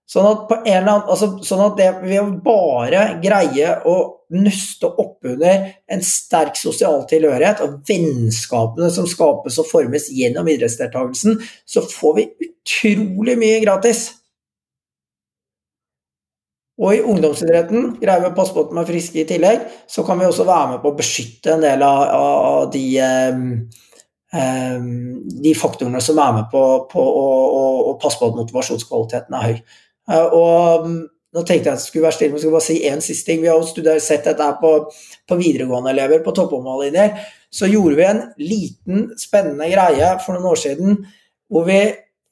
[0.06, 3.96] Sånn at, annen, altså, sånn at det ved å bare greie å
[4.36, 11.82] nøste oppunder en sterk sosial tilhørighet og vennskapene som skapes og formes gjennom idrettsdeltakelsen, så
[11.82, 14.04] får vi utrolig mye gratis.
[16.76, 20.04] Og i ungdomsidretten greier vi å passe på at de er friske i tillegg, så
[20.06, 23.44] kan vi også være med på å beskytte en del av, av de eh,
[24.34, 29.44] de faktorene som er med på, på å, å, å, passe på at motivasjonskvaliteten er
[29.46, 29.60] høy.
[30.10, 30.96] Eh, og mm,
[31.36, 33.44] nå tenkte jeg at jeg skulle være stille, men skulle bare si én siste ting.
[33.44, 34.72] Vi har studert, sett dette på,
[35.28, 37.14] på videregående elever på toppomvalglinjer.
[37.52, 40.98] Så gjorde vi en liten, spennende greie for noen år siden
[41.52, 41.80] hvor vi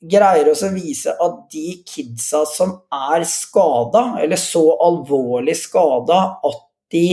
[0.05, 6.61] greier oss å vise at de kidsa som er skada, eller så alvorlig skada at
[6.93, 7.07] de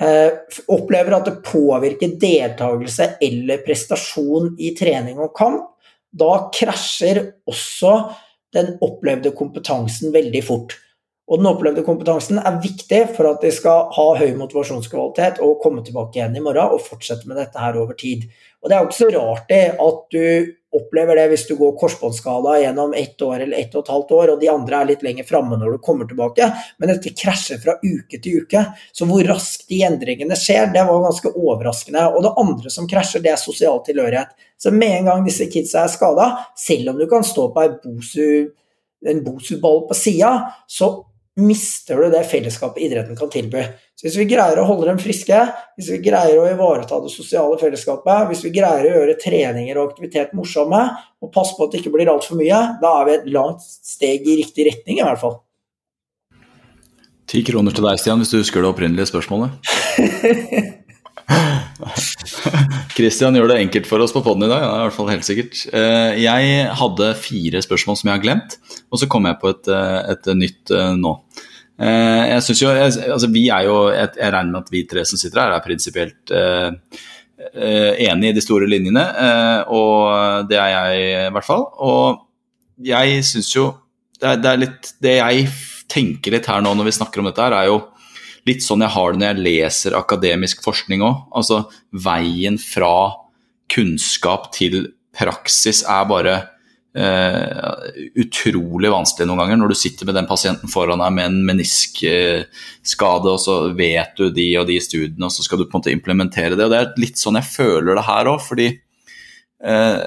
[0.00, 5.68] opplever at det påvirker deltakelse eller prestasjon i trening og kamp,
[6.14, 7.20] da krasjer
[7.50, 7.92] også
[8.54, 10.76] den opplevde kompetansen veldig fort.
[11.24, 15.84] Og den opplevde kompetansen er viktig for at de skal ha høy motivasjonskvalitet og komme
[15.84, 18.26] tilbake igjen i morgen og fortsette med dette her over tid.
[18.60, 21.76] Og det er jo ikke så rart det at du opplever det hvis du går
[21.80, 25.04] korsbåndskala gjennom ett år eller ett og et halvt år, og de andre er litt
[25.06, 26.48] lenger framme når du kommer tilbake,
[26.78, 28.64] men dette krasjer fra uke til uke.
[28.92, 32.04] Så hvor raskt de endringene skjer, det var ganske overraskende.
[32.12, 34.34] Og det andre som krasjer, det er sosial tilhørighet.
[34.60, 39.24] Så med en gang disse kidsa er skada, selv om du kan stå på en
[39.24, 40.94] Bosu-ball på sida, så
[41.36, 43.64] mister du det fellesskapet idretten kan tilby.
[43.94, 45.38] Så Hvis vi greier å holde dem friske,
[45.78, 49.92] hvis vi greier å ivareta det sosiale fellesskapet, hvis vi greier å gjøre treninger og
[49.92, 50.82] aktivitet morsomme,
[51.22, 54.26] og passe på at det ikke blir altfor mye, da er vi et langt steg
[54.26, 55.38] i riktig retning, i hvert fall.
[57.30, 59.54] Ti kroner til deg, Stian, hvis du husker det opprinnelige spørsmålet.
[62.94, 65.26] Kristian gjør det enkelt for oss på poden i dag, ja, i hvert fall helt
[65.26, 65.64] sikkert.
[65.70, 68.58] Eh, jeg hadde fire spørsmål som jeg har glemt,
[68.90, 71.12] og så kom jeg på et, eh, et nytt eh, nå.
[71.74, 75.40] Jeg synes jo, altså vi er jo, jeg, regner med at vi tre som sitter
[75.42, 76.34] her er prinsipielt
[77.54, 79.02] enig i de store linjene,
[79.74, 81.66] og det er jeg i hvert fall.
[81.82, 82.22] Og
[82.86, 83.72] jeg syns jo
[84.20, 85.48] det er, det er litt Det jeg
[85.90, 87.80] tenker litt her nå når vi snakker om dette, her, er jo
[88.48, 91.26] litt sånn jeg har det når jeg leser akademisk forskning òg.
[91.36, 91.64] Altså
[92.04, 92.94] veien fra
[93.72, 96.34] kunnskap til praksis er bare
[96.98, 97.90] uh,
[98.20, 99.60] utrolig vanskelig noen ganger.
[99.60, 104.28] Når du sitter med den pasienten foran deg med en meniskskade, og så vet du
[104.34, 106.66] de og de studiene, og så skal du på en måte implementere det.
[106.66, 108.70] og Det er litt sånn jeg føler det her òg, fordi
[109.66, 110.02] uh,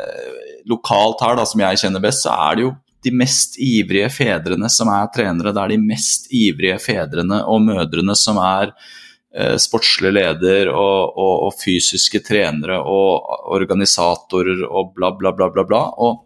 [0.68, 2.76] lokalt her, da, som jeg kjenner best, så er det jo
[3.06, 5.54] de mest ivrige fedrene som er trenere.
[5.56, 11.36] Det er de mest ivrige fedrene og mødrene som er uh, sportslig leder og, og,
[11.48, 15.68] og, fysiske trenere og organisatorer og bla, bla, bla, bla.
[15.68, 15.84] bla.
[16.04, 16.24] Og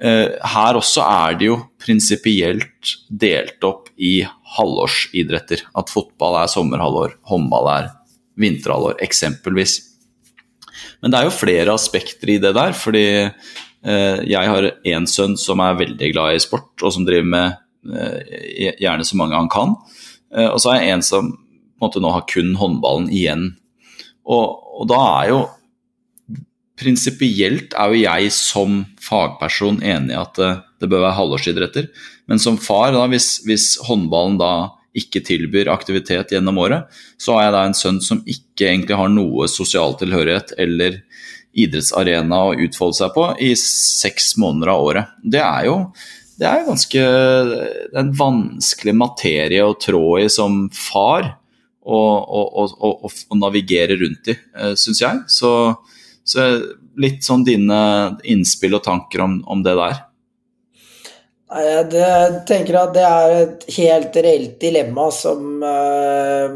[0.00, 4.22] her også er det jo prinsipielt delt opp i
[4.56, 5.66] halvårsidretter.
[5.76, 7.90] At fotball er sommerhalvår, håndball er
[8.40, 9.74] vinterhalvår, eksempelvis.
[11.04, 12.72] Men det er jo flere aspekter i det der.
[12.72, 13.04] fordi
[13.80, 17.96] Eh, jeg har én sønn som er veldig glad i sport, og som driver med
[17.96, 19.74] eh, gjerne så mange han kan.
[20.34, 23.46] Eh, og så har jeg en som på en måte nå har kun håndballen igjen.
[24.28, 25.40] Og, og da er jo
[26.80, 30.50] prinsipielt er jo jeg som fagperson enig i at det,
[30.80, 31.88] det bør være halvårsidretter.
[32.30, 34.52] Men som far, da, hvis, hvis, håndballen da
[34.96, 36.88] ikke tilbyr aktivitet gjennom året,
[37.20, 41.02] så har jeg da en sønn som ikke egentlig har noe sosial tilhørighet eller
[41.60, 45.12] idrettsarena å utfolde seg på i seks måneder av året.
[45.22, 45.76] Det er jo
[46.40, 47.00] det er ganske
[48.00, 51.34] en vanskelig materie å trå i som far
[51.84, 55.20] å navigere rundt i, eh, syns jeg.
[55.28, 55.50] Så,
[56.30, 56.46] så,
[57.00, 57.80] litt sånn dine
[58.28, 60.00] innspill og tanker om, om det der.
[61.50, 66.50] Jeg tenker at det er et helt reelt dilemma som jeg,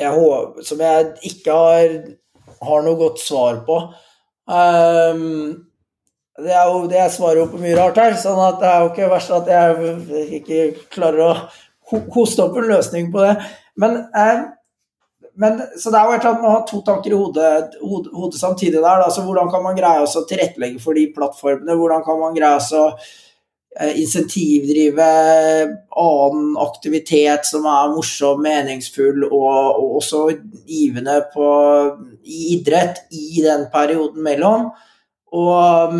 [0.00, 1.96] jeg, som jeg ikke har,
[2.66, 3.78] har, noe godt svar på.
[4.50, 5.68] Um,
[6.40, 8.82] det er jo, det jeg svarer jo på mye rart her, sånn at det er
[8.82, 10.62] jo ikke verst at jeg ikke
[10.94, 11.32] klarer å
[12.14, 13.34] hoste opp en løsning på det.
[13.80, 14.42] Men, eh,
[15.34, 17.80] men så det er jo et eller annet med å ha to tanker i hodet,
[17.80, 19.02] hodet, hodet samtidig der.
[19.04, 21.76] Altså, hvordan kan man greie å tilrettelegge for de plattformene?
[21.78, 22.84] Hvordan kan man greie å
[23.78, 25.10] eh, insentivdrive
[26.04, 30.24] annen aktivitet som er morsom, meningsfull og, og også
[30.68, 31.52] givende på,
[32.26, 34.72] i idrett i den perioden mellom?
[35.30, 35.94] Og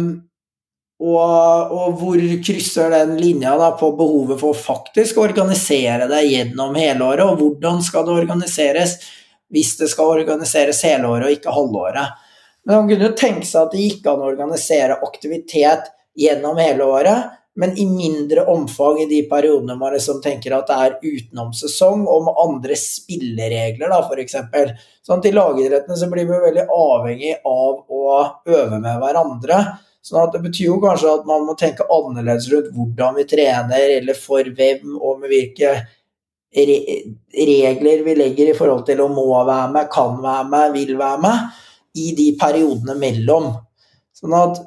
[1.00, 6.76] og, og, hvor krysser den linja da, på behovet for faktisk å organisere det gjennom
[6.76, 8.98] hele året, og hvordan skal det organiseres
[9.50, 12.16] hvis det skal organiseres hele året og ikke halvåret.
[12.66, 16.86] Men man kunne jo tenke seg at det gikk an å organisere aktivitet gjennom hele
[16.86, 21.50] året, men i mindre omfang i de periodene man liksom tenker at det er utenom
[21.56, 24.36] sesong, og med andre spilleregler, da, f.eks.
[25.06, 28.02] Sånn, til lagidrettene så blir vi veldig avhengig av å
[28.48, 29.60] øve med hverandre.
[30.00, 33.96] Sånn at Det betyr jo kanskje at man må tenke annerledes rundt hvordan vi trener,
[33.98, 35.74] eller for hvem, og med hvilke
[36.54, 41.20] regler vi legger i forhold til å må være med, kan være med, vil være
[41.22, 41.60] med,
[41.98, 43.52] i de periodene mellom.
[44.14, 44.60] Sånn at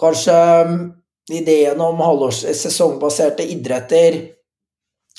[0.00, 0.36] kanskje
[0.66, 0.78] um,
[1.30, 4.20] ideen om halvårs sesongbaserte idretter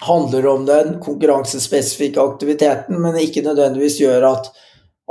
[0.04, 4.50] handler om den konkurransespesifikke aktiviteten, men ikke nødvendigvis gjør at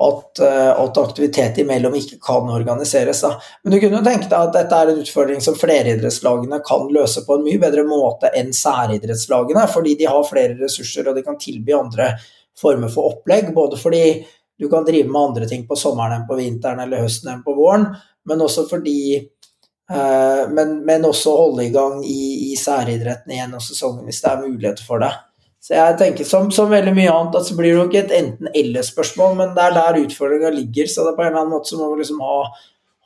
[0.01, 3.21] at, eh, at, aktivitet imellom ikke kan organiseres.
[3.21, 3.35] Da.
[3.63, 7.37] Men du kunne tenke deg at dette er en utfordring som fleridrettslagene kan løse på
[7.39, 11.77] en mye bedre måte enn særidrettslagene, fordi de har flere ressurser og de kan tilby
[11.79, 12.11] andre
[12.59, 13.53] former for opplegg.
[13.55, 14.03] Både fordi
[14.59, 17.55] du kan drive med andre ting på sommeren enn på vinteren eller høsten enn på
[17.55, 17.87] våren,
[18.27, 24.07] men også fordi eh, men, men, også holde i gang i, i særidretten gjennom sesongen
[24.09, 25.13] hvis det er mulighet for det.
[25.65, 28.11] Så jeg tenker som, som veldig mye annet, at så blir det jo ikke et
[28.19, 30.91] enten-eller-spørsmål, men det er der utfordringa ligger.
[30.93, 32.35] Så det er på en eller annen måte så må vi liksom ha,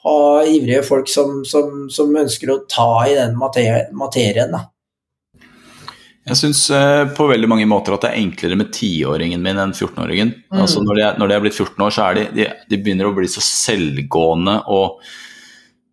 [0.06, 4.56] ha ivrige folk som, som, som, ønsker å ta i den materien.
[4.56, 4.64] Da.
[6.32, 9.76] Jeg syns uh, på veldig mange måter at det er enklere med tiåringen min enn
[9.76, 10.34] 14-åringen.
[10.50, 10.58] Mm.
[10.58, 13.06] Altså når, de når de er blitt 14 år, så er de, de, de begynner
[13.06, 14.98] å bli så selvgående og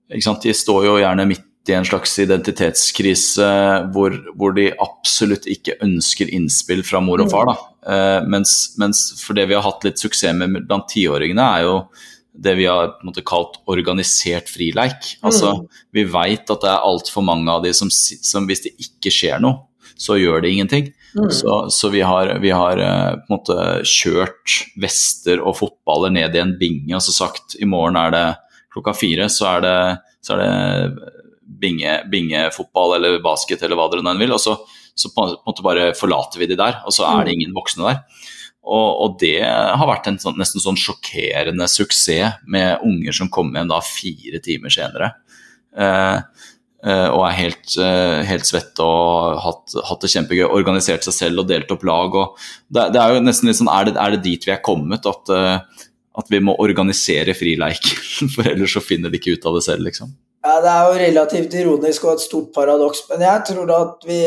[0.09, 3.47] De står jo gjerne midt i en slags identitetskrise
[3.93, 7.49] hvor, hvor, de absolutt ikke ønsker innspill fra mor og far.
[7.49, 7.55] Da.
[7.85, 11.77] Uh, mens, mens, for det vi har hatt litt suksess med blant tiåringene, er jo
[12.35, 15.15] det vi har måte, kalt organisert frileik.
[15.25, 15.81] Altså, mm.
[15.95, 19.41] Vi vet at det er altfor mange av de som, som, hvis det ikke skjer
[19.43, 19.63] noe,
[19.95, 20.89] så gjør det ingenting.
[21.15, 21.29] Mm.
[21.31, 26.41] Så, så, vi har, vi har på en måte kjørt vester og fotballer ned i
[26.41, 28.25] en binge og så sagt i morgen er det
[28.75, 29.77] klokka fire, så er det,
[30.25, 31.13] så er det
[31.61, 34.35] bingefotball eller basket eller hva dere nå vil.
[34.35, 34.55] Og så,
[34.95, 37.35] så, på en måte bare forlater vi de der, og så er det mm.
[37.39, 38.01] ingen voksne der.
[38.65, 43.61] Og, og det har vært en sånn, nesten sånn sjokkerende suksess med unger som kommer
[43.61, 45.11] hjem da fire timer senere.
[45.77, 46.17] Eh,
[46.87, 50.47] eh, og er helt, eh, helt svette og hatt, hatt, det kjempegøy.
[50.47, 52.17] Organisert seg selv og delt opp lag.
[52.65, 55.05] Det, det, er jo nesten litt sånn, er det, er det dit vi er kommet?
[55.13, 55.85] At, eh,
[56.15, 57.85] at vi må organisere frileik?
[58.33, 60.15] For ellers så finner de ikke ut av det selv, liksom.
[60.45, 64.17] Ja, Det er jo relativt ironisk og et stort paradoks, men jeg tror at vi,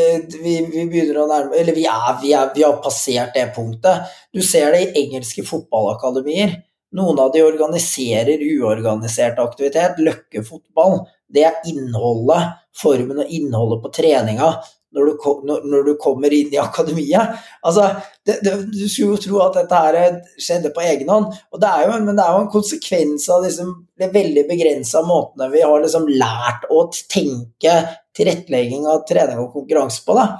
[0.41, 4.09] vi, vi begynner å nærme Eller vi, er, vi, er, vi, har passert det punktet.
[4.35, 6.57] Du ser det i engelske fotballakademier.
[6.99, 10.01] Noen av de organiserer uorganisert aktivitet.
[10.03, 11.05] Løkkefotball.
[11.31, 14.51] Det er innholdet, formen og innholdet på treninga
[14.95, 17.35] når du, når, når du, kommer inn i akademiet.
[17.65, 17.89] Altså,
[18.25, 21.69] det, det, du skulle jo tro at dette her skjedde på egen hånd, og det
[21.69, 25.65] er jo, men det er jo en konsekvens av liksom, de veldig begrensa måtene vi
[25.65, 27.75] har liksom lært å tenke
[28.17, 30.17] tilrettelegging av trening og konkurranse på.
[30.17, 30.31] Da.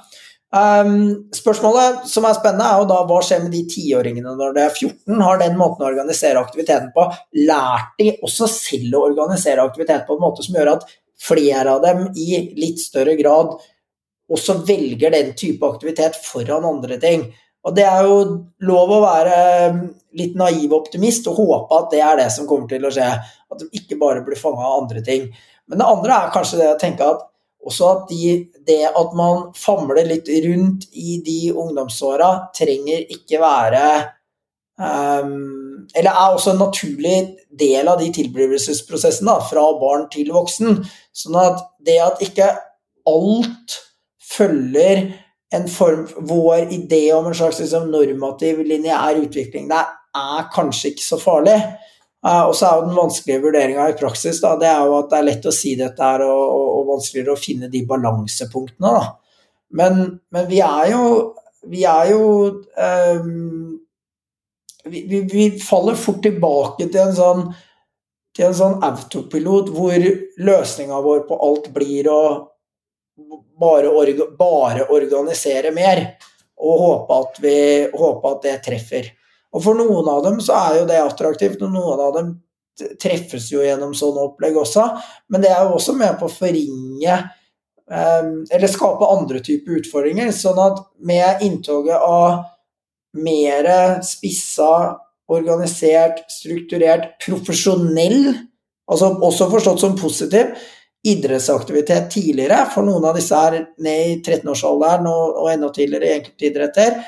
[0.49, 4.63] Um, spørsmålet som er spennende, er jo da hva skjer med de tiåringene når de
[4.63, 5.19] er 14?
[5.21, 7.05] Har den måten å organisere aktiviteten på
[7.45, 10.87] lært de også selv å organisere aktivitet på en måte som gjør at
[11.21, 13.59] flere av dem i litt større grad
[14.29, 17.27] også velger den type aktivitet foran andre ting.
[17.67, 18.19] Og det er jo
[18.65, 19.39] lov å være
[20.17, 23.09] litt naiv optimist og håpe at det er det som kommer til å skje.
[23.49, 25.27] At de ikke bare blir fanga av andre ting.
[25.69, 27.25] Men det andre er kanskje det å tenke at
[27.69, 33.83] også at de, det at man famler litt rundt i de ungdomsåra, trenger ikke være
[34.79, 37.17] um, Eller er også en naturlig
[37.59, 40.79] del av de tilblivelsesprosessene, fra barn til voksen.
[41.11, 42.47] Sånn at det at ikke
[43.09, 43.77] alt
[44.29, 45.07] følger
[45.55, 49.79] en form, vår idé om en slags liksom, normativ, lineær utvikling det
[50.17, 51.57] er kanskje ikke så farlig.
[52.25, 55.11] Uh, og så er jo den vanskelige vurderinga i praksis da, det er jo at
[55.11, 58.91] det er lett å si dette her, og, og, og vanskeligere å finne de balansepunktene.
[58.97, 59.05] da.
[59.79, 60.01] Men,
[60.33, 61.03] men vi er jo
[61.69, 62.25] Vi er jo
[62.79, 63.79] um,
[64.85, 67.41] vi, vi, vi, faller fort tilbake til en sånn
[68.37, 70.05] til en sånn autopilot hvor
[70.39, 72.21] løsninga vår på alt blir å
[73.59, 76.03] bare, orga, bare organisere mer
[76.59, 77.55] og håpe at, vi,
[77.93, 79.09] håpe at det treffer.
[79.55, 82.31] Og for noen av dem så er jo det attraktivt, og noen av dem
[83.01, 84.85] treffes jo gjennom sånne opplegg også,
[85.31, 87.15] men det er jo også med på å forringe
[87.89, 90.31] um, eller skape andre typer utfordringer.
[90.35, 92.43] Sånn at med inntoget av
[93.19, 93.69] mer
[94.05, 94.99] spissa,
[95.29, 98.33] organisert, strukturert, profesjonell,
[98.89, 100.53] altså også forstått som positiv,
[101.07, 106.17] idrettsaktivitet tidligere, for noen av disse er ned i 13-årsalderen og, og enda tidligere i
[106.17, 106.99] enkeltidretter,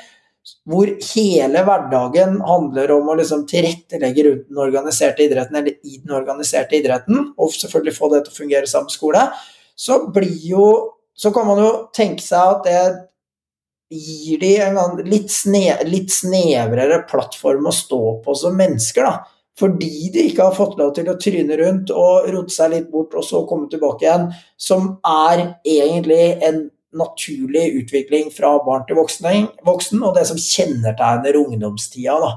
[0.66, 6.16] hvor hele hverdagen handler om å liksom tilrettelegge rundt den organiserte idretten, eller i den
[6.16, 9.28] organiserte idretten, og selvfølgelig få det til å fungere sammen med skole,
[9.76, 10.66] så blir jo
[11.14, 17.02] Så kan man jo tenke seg at det gir de en litt, sne, litt snevrere
[17.04, 21.18] plattform å stå på som mennesker, da fordi de ikke har fått lov til å
[21.20, 26.22] tryne rundt og rote seg litt bort og så komme tilbake igjen, som er egentlig
[26.46, 26.64] en
[26.96, 32.16] naturlig utvikling fra barn til voksen, voksen og det som kjennetegner ungdomstida.
[32.20, 32.32] Da.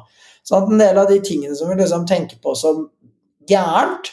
[0.45, 2.85] Sånn at en del av de tingene som vi liksom tenker på som
[3.49, 4.11] gærent,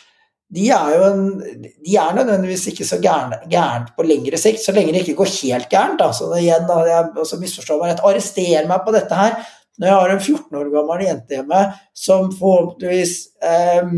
[0.53, 1.23] de er jo en,
[1.65, 5.71] de er nødvendigvis ikke så gærent, på lengre sikt, så lenge det ikke går helt
[5.73, 5.99] gærent.
[6.03, 6.11] Da.
[6.17, 9.39] Så igjen, da, jeg altså misforstår meg rett, arrester meg på dette her,
[9.81, 11.61] når jeg har en 14 år gammel jente hjemme
[11.97, 13.15] som forhåpentligvis
[13.45, 13.95] eh,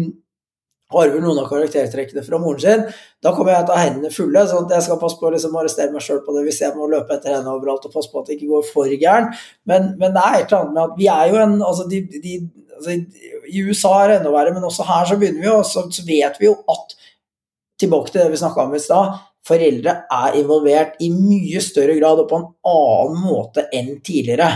[0.95, 2.83] har noen av karaktertrekkene fra moren sin,
[3.25, 4.45] da kommer jeg til å ha hendene fulle.
[4.49, 6.77] sånn at jeg skal passe på å liksom arrestere meg sjøl på det hvis jeg
[6.77, 9.33] må løpe etter henne overalt og passe på at det ikke går for gæren.
[9.67, 12.03] Men, men, det er et eller annet med at vi er jo en altså, de,
[12.27, 12.37] de,
[12.77, 12.99] altså
[13.49, 16.07] I USA er det enda verre, men også her så begynner vi jo, så, så
[16.07, 17.01] vet vi jo at
[17.75, 19.17] Tilbake til det vi snakka om i stad.
[19.45, 24.47] Foreldre er involvert i mye større grad og på en annen måte enn tidligere.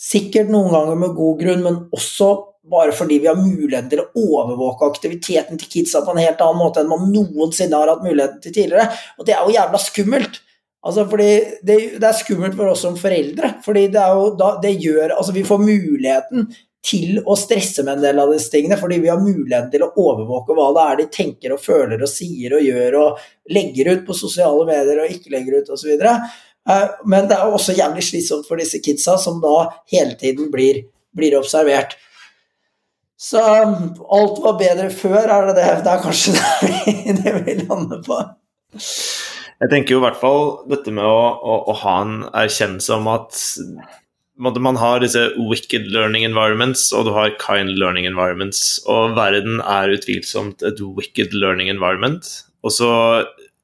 [0.00, 2.30] Sikkert noen ganger med god grunn, men også
[2.70, 6.60] bare fordi vi har muligheten til å overvåke aktiviteten til kidsa på en helt annen
[6.60, 8.88] måte enn man noensinne har hatt muligheten til tidligere.
[9.18, 10.40] Og det er jo jævla skummelt.
[10.80, 11.28] Altså fordi
[11.66, 13.54] det, det er skummelt for oss som foreldre.
[13.64, 16.48] fordi det, jo da, det gjør Altså, vi får muligheten
[16.80, 19.90] til å stresse med en del av disse tingene, fordi vi har muligheten til å
[20.00, 24.06] overvåke hva det er de tenker og føler og sier og gjør og legger ut
[24.06, 25.92] på sosiale medier og ikke legger ut osv.
[25.92, 26.30] Eh,
[27.08, 30.84] men det er også jævlig slitsomt for disse kidsa, som da hele tiden blir,
[31.16, 31.96] blir observert.
[33.20, 35.70] Så um, alt var bedre før, er det det?
[35.84, 36.32] Det er kanskje
[37.20, 38.20] det vi, lander på.
[39.60, 43.10] Jeg tenker jo i hvert fall dette med å, å, å ha en erkjennelse om
[43.12, 43.42] at
[44.40, 48.80] man har disse wicked learning environments og du har kind learning environments.
[48.88, 52.24] Og verden er utvilsomt et wicked learning environment.
[52.64, 52.88] Og så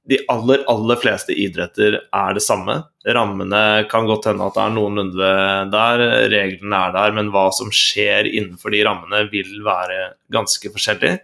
[0.07, 2.78] de aller, aller fleste idretter er det samme.
[3.07, 5.30] Rammene kan godt hende at det er noenlunde
[5.72, 11.16] der, reglene er der, men hva som skjer innenfor de rammene vil være ganske forskjellig.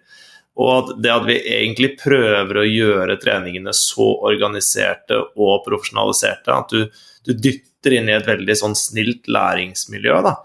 [0.62, 7.04] Og det at vi egentlig prøver å gjøre treningene så organiserte og profesjonaliserte at du,
[7.24, 10.18] du dytter inn i et veldig sånn snilt læringsmiljø.
[10.26, 10.36] da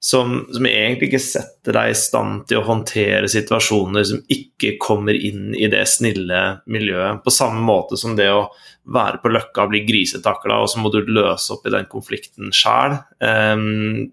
[0.00, 5.16] som, som, egentlig ikke setter deg i stand til å håndtere situasjoner som ikke kommer
[5.16, 7.24] inn i det snille miljøet.
[7.24, 8.46] På samme måte som det å
[8.88, 12.54] være på Løkka og bli grisetakla, og så må du løse opp i den konflikten
[12.54, 13.54] sjæl, eh,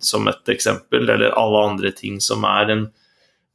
[0.02, 2.88] som et eksempel, eller alle andre ting som er en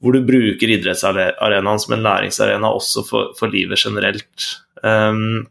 [0.01, 4.47] hvor du bruker idrettsarenaen som en læringsarena også for, for livet generelt.
[4.81, 5.45] Um,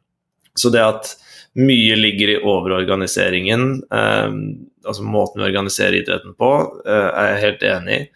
[0.57, 1.11] så det at
[1.59, 3.67] mye ligger i overorganiseringen.
[3.93, 4.39] Eh,
[4.85, 6.53] altså måten vi organiserer idretten på,
[6.85, 8.07] eh, er jeg helt enig i.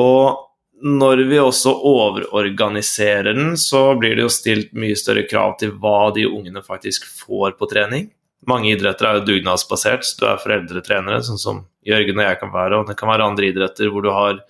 [0.00, 0.46] Og
[0.80, 6.08] når vi også overorganiserer den, så blir det jo stilt mye større krav til hva
[6.16, 8.08] de ungene faktisk får på trening.
[8.48, 12.52] Mange idretter er jo dugnadsbasert, så du er foreldretrenere, sånn som Jørgen og jeg kan
[12.54, 14.40] være, og det kan være andre idretter hvor du har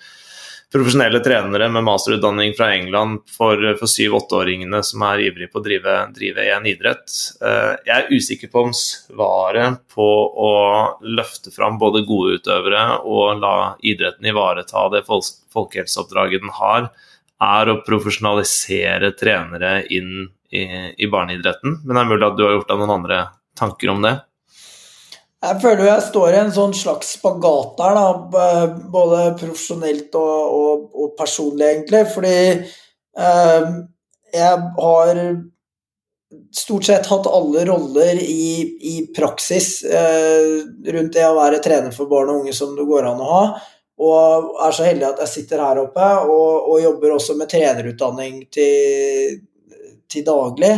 [0.72, 5.96] profesjonelle trenere med masterutdanning fra England for, for syv-åtteåringene som er ivrige på å drive,
[6.14, 7.14] drive en idrett.
[7.42, 10.08] Eh, jeg er usikker på om svaret på
[10.46, 10.52] å
[11.02, 16.90] løfte fram både gode utøvere og la idretten ivareta det folkehelseoppdraget den har,
[17.40, 20.64] er å profesjonalisere trenere inn i,
[20.94, 21.80] i barneidretten.
[21.82, 23.22] Men det er mulig at du har gjort deg noen andre
[23.58, 24.18] tanker om det?
[25.40, 30.82] Jeg føler jeg står i en sånn slags spagat der, da, både profesjonelt og, og,
[30.92, 32.02] og personlig, egentlig.
[32.12, 32.34] Fordi
[33.24, 33.70] eh,
[34.36, 35.20] jeg har
[36.54, 40.60] stort sett hatt alle roller i, i praksis eh,
[40.92, 43.44] rundt det å være trener for barn og unge som det går an å ha.
[44.00, 48.44] Og er så heldig at jeg sitter her oppe og, og jobber også med trenerutdanning
[48.52, 49.40] til,
[50.08, 50.72] til daglig.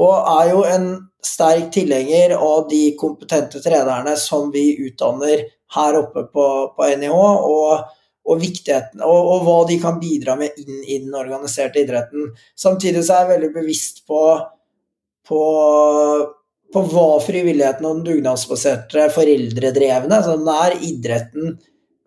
[0.00, 0.90] Og er jo en
[1.24, 5.44] sterk tilhenger av de kompetente trenerne som vi utdanner
[5.74, 6.46] her oppe på,
[6.76, 7.88] på NIH, og,
[8.28, 12.30] og viktigheten, og, og, hva de kan bidra med inn i den organiserte idretten.
[12.56, 14.22] Samtidig så er jeg veldig bevisst på,
[15.28, 15.42] på,
[16.74, 21.58] på hva frivilligheten og den dugnadsbaserte foreldredrevne, altså er idretten,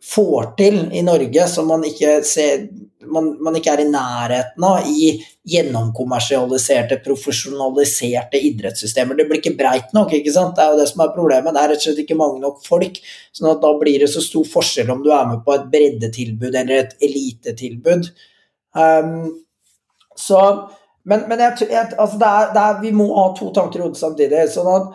[0.02, 2.64] får til i Norge, som man ikke ser
[3.10, 5.12] man, man, ikke er i nærheten av i
[5.52, 9.18] gjennomkommersialiserte, profesjonaliserte idrettssystemer.
[9.18, 10.56] Det blir ikke breit nok, ikke sant.
[10.58, 11.56] Det er jo det som er problemet.
[11.56, 13.00] Det er rett og slett ikke mange nok folk.
[13.36, 16.52] sånn at da blir det så stor forskjell om du er med på et breddetilbud
[16.52, 18.12] eller et elitetilbud.
[18.76, 19.42] Um,
[20.18, 20.44] så
[21.04, 23.82] Men, men jeg, jeg, altså det er, det er, vi må ha to tanker i
[23.88, 24.44] hodet samtidig.
[24.54, 24.92] Sånn at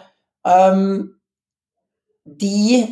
[0.70, 1.08] um,
[2.30, 2.84] de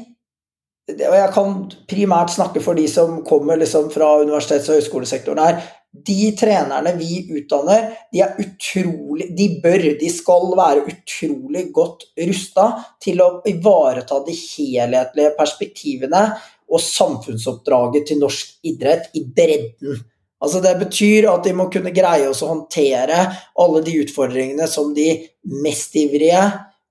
[0.84, 1.54] og jeg kan
[1.88, 5.62] primært snakke for de som kommer liksom fra universitets- og høyskolesektoren her.
[5.94, 12.66] De trenerne vi utdanner, de er utrolig De bør, de skal være utrolig godt rusta
[13.00, 16.24] til å ivareta de helhetlige perspektivene
[16.68, 20.02] og samfunnsoppdraget til norsk idrett i bredden.
[20.42, 23.24] Altså Det betyr at de må kunne greie å håndtere
[23.56, 25.14] alle de utfordringene som de
[25.64, 26.42] mest ivrige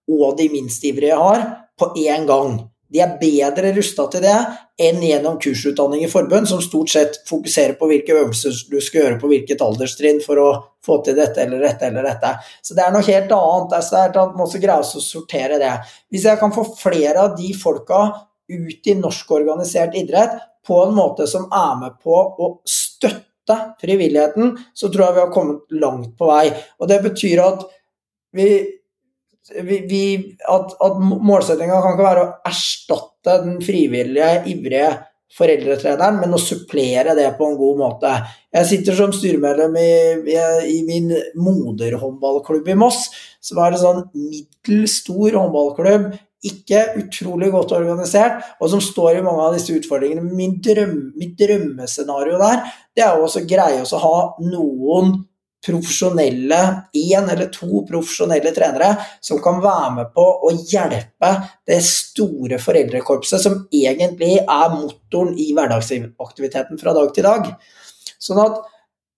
[0.10, 1.44] og de minst ivrige har,
[1.78, 2.73] på én gang.
[2.94, 4.36] De er bedre rusta til det
[4.84, 9.20] enn gjennom kursutdanning i forbund, som stort sett fokuserer på hvilke øvelser du skal gjøre
[9.22, 10.50] på hvilket alderstrinn for å
[10.84, 12.36] få til dette eller dette eller dette.
[12.62, 13.74] Så det er noe helt annet.
[13.74, 15.74] Det er at Man må greie å sortere det.
[16.14, 18.04] Hvis jeg kan få flere av de folka
[18.54, 20.38] ut i norsk organisert idrett
[20.68, 25.34] på en måte som er med på å støtte frivilligheten, så tror jeg vi har
[25.34, 26.46] kommet langt på vei.
[26.80, 27.66] Og det betyr at
[28.34, 28.48] vi
[29.52, 30.04] vi, vi,
[30.48, 34.92] at, at målsettinga kan ikke være å erstatte den frivillige, ivrige
[35.34, 38.12] foreldretreneren, men å supplere det på en god måte.
[38.54, 39.94] Jeg sitter som styremedlem i,
[40.36, 40.38] i,
[40.76, 41.10] i min
[41.42, 43.08] moderhåndballklubb i Moss,
[43.44, 46.14] som er en sånn middels håndballklubb.
[46.44, 50.36] Ikke utrolig godt organisert, og som står i mange av disse utfordringene.
[50.36, 55.16] Min drøm, mitt drømmescenario der, det er jo også greie å ha noen
[55.66, 61.32] profesjonelle, én eller to profesjonelle trenere som kan være med på å hjelpe
[61.68, 67.48] det store foreldrekorpset som egentlig er motoren i hverdagsaktiviteten fra dag til dag.
[68.20, 68.60] Sånn at,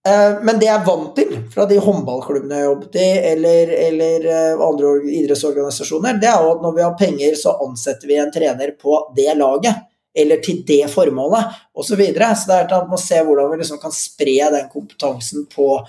[0.05, 4.29] eh, men det jeg er vant til fra de håndballklubbene jeg jobbet i, eller, eller
[4.35, 8.33] eh, andre idrettsorganisasjoner, det er jo at når vi har penger, så ansetter vi en
[8.33, 9.85] trener på det laget
[10.15, 11.89] eller til det formålet, osv.
[11.89, 12.29] Så, videre.
[12.39, 15.81] så det er at man ser hvordan vi liksom kan spre den kompetansen på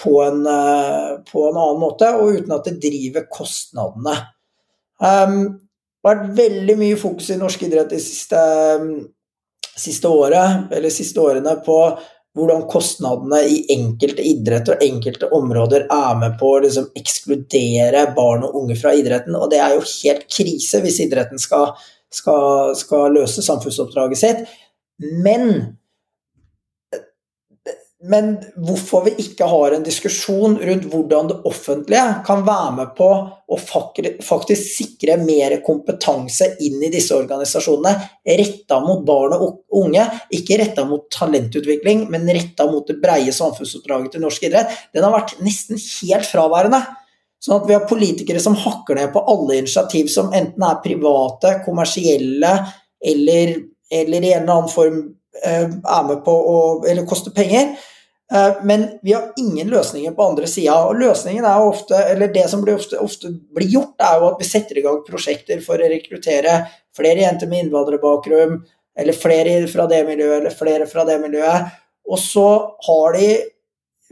[0.00, 4.16] på en, eh, på en, annen måte, og uten at det driver kostnadene.
[5.02, 5.36] Um,
[6.02, 8.40] det har vært veldig mye fokus i norsk idrett de siste,
[9.78, 11.78] siste, året, siste årene på
[12.32, 18.46] hvordan kostnadene i enkelte idretter og enkelte områder er med på å liksom ekskludere barn
[18.46, 19.36] og unge fra idretten.
[19.36, 21.74] Og det er jo helt krise hvis idretten skal,
[22.10, 24.42] skal, skal løse samfunnsoppdraget sitt.
[25.02, 25.76] Men
[28.02, 33.08] men hvorfor vi ikke har en diskusjon rundt hvordan det offentlige kan være med på
[33.52, 37.92] å faktisk sikre mer kompetanse inn i disse organisasjonene,
[38.40, 44.16] retta mot barn og unge, ikke retta mot talentutvikling, men retta mot det breie samfunnsoppdraget
[44.16, 46.82] til norsk idrett, den har vært nesten helt fraværende.
[47.42, 51.56] Sånn at vi har politikere som hakker ned på alle initiativ som enten er private,
[51.66, 52.52] kommersielle
[53.02, 53.56] eller,
[53.90, 55.00] eller i en eller annen form
[55.42, 57.74] eh, er med på å Eller koster penger.
[58.34, 60.76] Eh, men vi har ingen løsninger på andre sida.
[60.88, 64.40] Og løsningen er ofte, eller det som blir ofte, ofte, blir gjort, er jo at
[64.40, 66.62] vi setter i gang prosjekter for å rekruttere
[66.96, 68.60] flere jenter med innvandrerbakgrunn,
[68.98, 71.72] eller flere fra det miljøet, eller flere fra det miljøet.
[72.08, 72.48] Og så
[72.88, 73.32] har de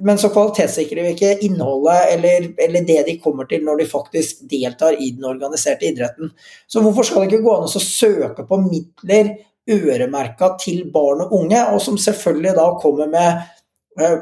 [0.00, 4.38] Men så kvalitetssikrer vi ikke innholdet eller, eller, det de kommer til når de faktisk
[4.48, 6.30] deltar i den organiserte idretten.
[6.64, 9.34] Så hvorfor skal det ikke gå an å søke på midler
[9.68, 13.44] øremerka til barn og unge, og som selvfølgelig da kommer med,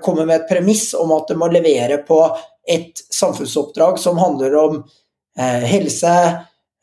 [0.05, 2.21] kommer med et premiss om at det må levere på
[2.69, 4.79] et samfunnsoppdrag som handler om
[5.39, 6.15] eh, helse,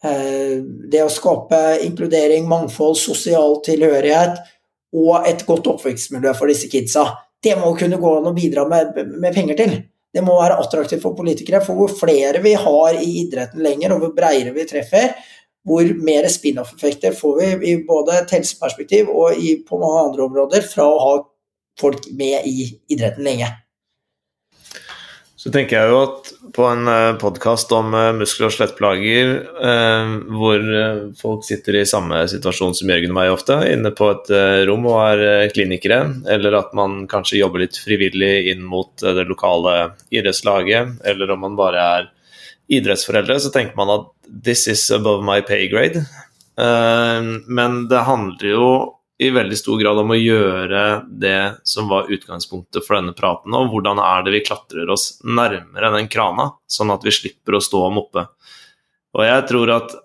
[0.03, 0.57] eh,
[0.91, 4.41] det å skape inkludering, mangfold, sosial tilhørighet
[4.95, 7.05] og et godt oppvekstmiljø for disse kidsa.
[7.43, 9.75] Det må kunne gå an å bidra med, med penger til.
[10.15, 11.59] Det må være attraktivt for politikere.
[11.61, 15.11] For hvor flere vi har i idretten lenger, og hvor bredere vi treffer,
[15.65, 20.67] hvor mer spin-off-effekter får vi i både et helseperspektiv og i, på mange andre områder
[20.69, 21.15] fra å ha
[21.79, 23.51] folk med i idretten lenge.
[25.45, 29.33] Så tenker jeg jo at på en eh, podkast om eh, muskel- og skjelettplager,
[29.69, 30.63] eh, hvor
[31.19, 34.31] folk sitter i samme situasjon som Jørgen og meg ofte, inne på et
[34.65, 35.99] rom og er klinikere,
[36.33, 41.61] eller at man kanskje jobber litt frivillig inn mot det lokale idrettslaget, eller om man
[41.61, 42.09] bare er
[42.73, 46.07] idrettsforeldre, så tenker man at 'this is above my pay grade'.
[47.45, 52.83] Men det handler jo i veldig stor grad om å gjøre det som var utgangspunktet
[52.83, 57.05] for denne praten, og hvordan er det vi klatrer oss nærmere den krana, sånn at
[57.05, 58.25] vi slipper å stå om oppe.
[59.15, 59.95] Og jeg tror at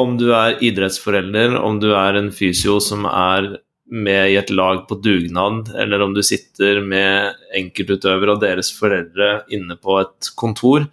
[0.00, 3.52] om du er idrettsforelder, om du er en fysio som er
[3.90, 9.40] med i et lag på dugnad, eller om du sitter med enkeltutøvere og deres foreldre
[9.54, 10.86] inne på et kontor,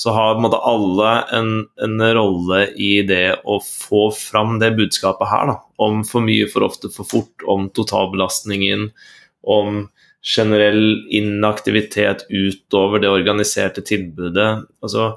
[0.00, 5.50] så har måte, alle en, en, rolle i det å få fram det budskapet her.
[5.50, 5.56] Da.
[5.84, 8.86] Om for mye, for ofte, for fort, om totalbelastningen,
[9.44, 9.82] om
[10.24, 14.48] generell inaktivitet utover det organiserte tilbudet.
[14.80, 15.10] Altså,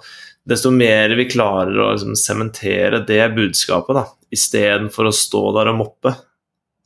[0.44, 4.06] desto mer vi klarer å liksom, sementere det budskapet, da,
[4.36, 6.18] istedenfor å stå der og moppe,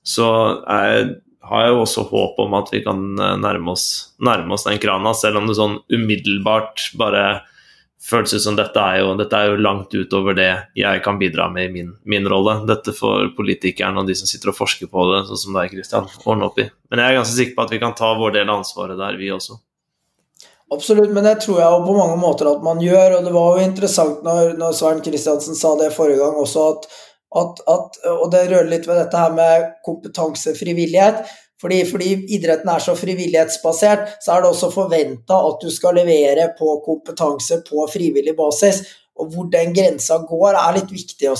[0.05, 0.29] så
[0.69, 1.15] er,
[1.49, 3.89] har jeg jo også håp om at vi kan eh, nærme oss,
[4.21, 7.29] nærme oss den krana, selv om det sånn umiddelbart bare
[8.03, 11.47] føles ut som dette er, jo, dette er jo langt utover det jeg kan bidra
[11.51, 12.59] med i min, min rolle.
[12.69, 16.09] Dette får politikerne og de som sitter og forsker på det, sånn som deg, Kristian,
[16.25, 16.67] ordne opp i.
[16.91, 19.17] Men jeg er ganske sikker på at vi kan ta vår del av ansvaret der,
[19.19, 19.59] vi også.
[20.73, 23.17] Absolutt, men det tror jeg på mange måter at man gjør.
[23.17, 26.87] Og det var jo interessant når, når Svein Kristiansen sa det forrige gang også, at,
[27.39, 31.23] at, at, og det rører litt ved dette her med kompetansefrivillighet.
[31.61, 36.51] Fordi, fordi, idretten er så frivillighetsbasert, så er det også forventa at du skal levere
[36.59, 38.83] på kompetanse på frivillig basis.
[39.17, 41.37] Og hvor den grensa går, er litt viktig å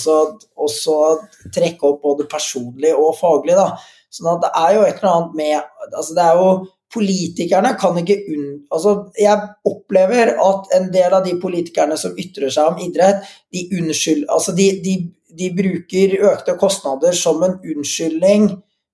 [1.54, 3.54] trekke opp både personlig og faglig.
[3.60, 3.76] Da.
[4.10, 6.50] Sånn at det er jo et eller annet med altså det er jo
[6.88, 8.46] Politikerne kan ikke unn...
[8.72, 9.36] Altså, jeg
[9.68, 14.24] opplever at en del av de politikerne som ytrer seg om idrett, de unnskyld...
[14.32, 14.94] Altså, de, de,
[15.36, 18.48] de bruker økte kostnader som en unnskyldning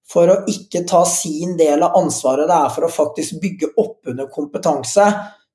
[0.10, 4.12] for å ikke ta sin del av ansvaret det er for å faktisk bygge opp
[4.12, 5.06] under kompetanse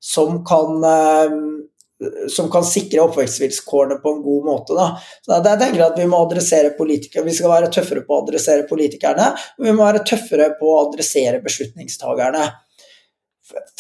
[0.01, 1.35] som kan, eh,
[2.31, 4.77] som kan sikre oppvekstvilkårene på en god måte.
[4.79, 4.89] Da.
[5.23, 8.69] Så jeg tenker at Vi må adressere politikere, vi skal være tøffere på å adressere
[8.69, 12.47] politikerne, og vi må være tøffere på å adressere beslutningstagerne.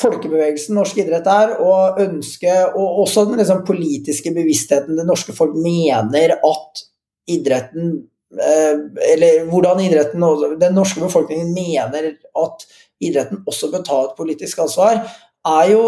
[0.00, 5.54] Folkebevegelsen norsk idrett er, og ønske, og også den liksom politiske bevisstheten det norske folk
[5.54, 6.84] mener at
[7.28, 12.66] idretten eller hvordan idretten og den norske befolkningen mener at
[13.00, 15.00] idretten også bør ta et politisk ansvar,
[15.48, 15.82] er jo,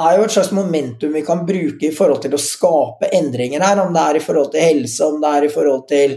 [0.00, 3.82] er jo, et slags momentum vi kan bruke i forhold til å skape endringer her.
[3.84, 6.16] Om det er i forhold til helse, om det er i forhold til,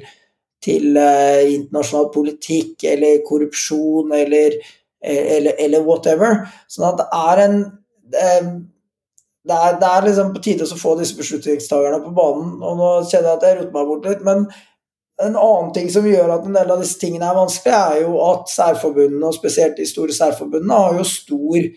[0.63, 4.59] til uh, internasjonal politikk eller korrupsjon eller,
[5.01, 6.43] eller, eller, whatever.
[6.71, 8.53] Sånn at det er en um,
[9.41, 12.59] det er, det er, liksom på tide å få disse beslutningstakerne på banen.
[12.61, 14.43] og Nå kjenner jeg at jeg roter meg bort litt, men
[15.26, 18.17] en annen ting som gjør at en del av disse tingene er vanskelig, er jo
[18.26, 21.67] at særforbundene, og spesielt de store særforbundene, har jo stor,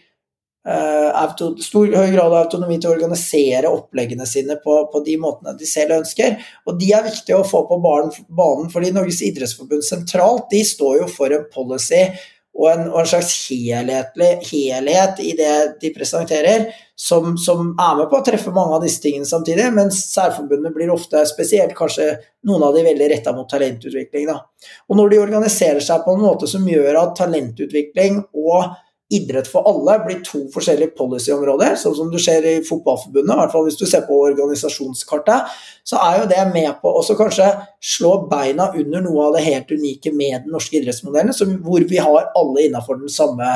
[0.75, 5.17] eh, auto, stor høy grad av autonomi til å organisere oppleggene sine på, på, de
[5.21, 6.39] måtene de selv ønsker.
[6.67, 11.11] Og de er viktige å få på banen, fordi Norges idrettsforbund sentralt de står jo
[11.11, 12.07] for en policy
[12.55, 18.21] og en, og en slags helhet i det de presenterer, som, som, er med på
[18.21, 22.13] å treffe mange av disse tingene samtidig, mens særforbundene blir ofte, spesielt kanskje
[22.47, 24.29] noen av de veldig retta mot talentutvikling.
[24.31, 24.39] Da.
[24.87, 28.77] Og når de organiserer seg på en måte som gjør at talentutvikling og
[29.17, 33.55] idrett for alle blir to forskjellige policyområder, sånn som du ser i Fotballforbundet, i hvert
[33.55, 35.55] fall hvis du ser på organisasjonskartet,
[35.87, 37.49] så er jo det med på å kanskje
[37.95, 42.31] slå beina under noe av det helt unike med den norske idrettsmodellen, hvor vi har
[42.35, 43.51] alle innafor den samme,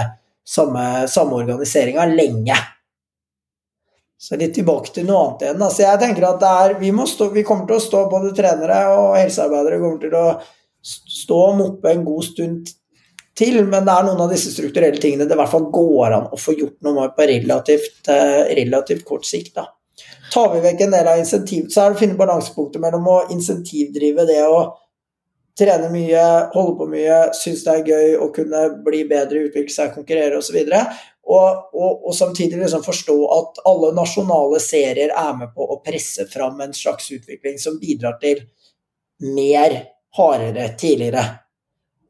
[0.46, 2.58] samme, samme organiseringa lenge.
[4.18, 5.60] Så litt tilbake til noe annet igjen.
[5.62, 9.14] Altså jeg tenker at er, vi, stå, vi, kommer til å stå, både trenere og
[9.14, 10.26] helsearbeidere kommer til å
[10.88, 12.72] stå og moppe en god stund
[13.38, 16.30] til, men det er noen av disse strukturelle tingene det i hvert fall går an
[16.34, 19.54] å få gjort noe med på relativt, eh, relativt kort sikt.
[19.54, 19.68] Da.
[20.32, 23.18] Tar vi vekk en del av insentiv, så er det å finne balansepunktet mellom å
[23.34, 24.60] insentivdrive det å
[25.58, 26.24] trene mye,
[26.54, 30.58] holde på mye, synes det er gøy å kunne bli bedre, utvikle seg, konkurrere osv.
[31.28, 36.28] Og, og, og samtidig liksom forstå at alle nasjonale serier er med på å presse
[36.30, 38.44] fram en slags utvikling som bidrar til
[39.34, 39.74] mer
[40.16, 41.24] hardere tidligere.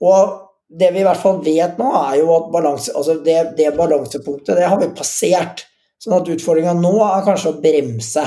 [0.05, 3.71] Og det vi i hvert fall vet nå, er jo at balanse, altså det, det
[3.77, 5.65] balansepunktet det har vi passert.
[5.99, 8.25] Sånn at utfordringa nå er kanskje å bremse.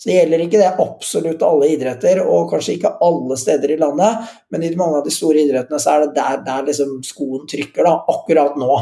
[0.00, 4.30] Så det gjelder ikke det absolutt alle idretter, og kanskje ikke alle steder i landet,
[4.48, 7.84] men i mange av de store idrettene så er det der, der liksom skoen trykker,
[7.84, 8.78] da, akkurat nå.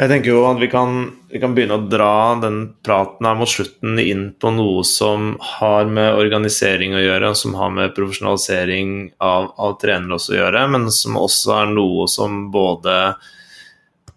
[0.00, 3.50] Jeg tenker jo at vi kan, vi kan, begynne å dra den praten her mot
[3.52, 9.50] slutten inn på noe som har med organisering å gjøre, som har med profesjonalisering av,
[9.60, 12.94] av trenere også å gjøre, men som også er noe som både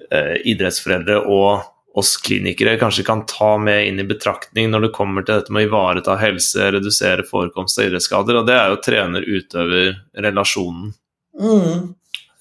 [0.07, 5.27] eh, idrettsforeldre og oss klinikere kanskje kan ta med inn i betraktning når det kommer
[5.27, 10.95] til dette med å ivareta helse, redusere forekomst av idrettsskader, og det er jo trener-utøver-relasjonen.
[11.43, 11.91] Mm.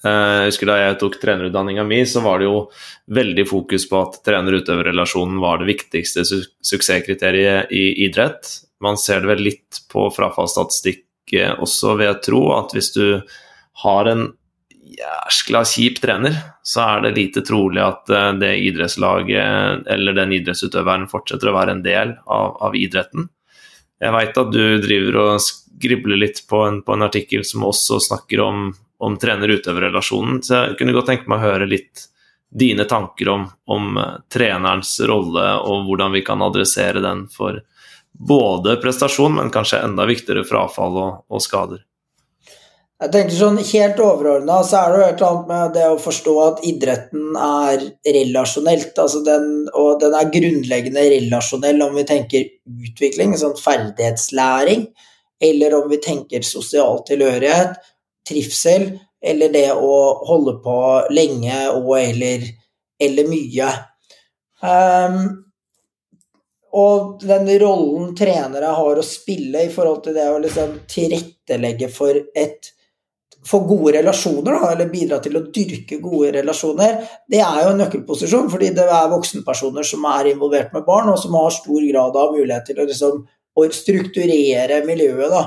[0.03, 2.67] Eh, jeg husker Da jeg tok trenerutdanninga mi, så var det jo
[3.15, 8.49] veldig fokus på at trener-utøver-relasjonen var det viktigste su suksesskriteriet i idrett.
[8.83, 13.05] Man ser det vel litt på frafallsstatistikk også, vil jeg tro, at hvis du
[13.81, 14.27] har en
[14.93, 16.35] jæskla kjip trener,
[16.67, 21.77] så er det lite trolig at eh, det idrettslaget eller den idrettsutøveren fortsetter å være
[21.77, 23.29] en del av, av idretten.
[24.03, 28.01] Jeg veit at du driver og skribler litt på en, på en artikkel som også
[28.03, 28.73] snakker om
[29.03, 30.41] om trener-utøver-relasjonen.
[30.43, 32.07] Så jeg kunne godt tenke meg å høre litt
[32.53, 37.59] dine tanker om, om uh, trenerens rolle, og hvordan vi kan adressere den for
[38.13, 41.81] både prestasjon, men kanskje enda viktigere frafall og, og skader.
[43.03, 45.95] Jeg tenker sånn Helt overordna så er det jo et eller annet med det å
[45.99, 47.81] forstå at idretten er
[48.15, 48.93] relasjonelt.
[49.01, 52.45] altså den, Og den er grunnleggende relasjonell om vi tenker
[52.87, 54.85] utvikling, sånn ferdighetslæring,
[55.43, 57.81] eller om vi tenker sosial tilhørighet
[58.27, 58.89] trivsel,
[59.23, 59.95] eller det å
[60.27, 60.77] holde på
[61.15, 62.45] lenge og eller,
[62.99, 63.71] eller mye.
[64.63, 65.19] Um,
[66.73, 72.17] og den rollen trenere har å spille i forhold til det å liksom tilrettelegge for,
[72.33, 72.71] et,
[73.45, 76.97] for gode relasjoner, da, eller bidra til å dyrke gode relasjoner,
[77.29, 81.21] det er jo en nøkkelposisjon, fordi det er voksenpersoner som er involvert med barn, og
[81.21, 83.21] som har stor grad av mulighet til å liksom
[83.53, 85.41] å strukturere miljøet, da,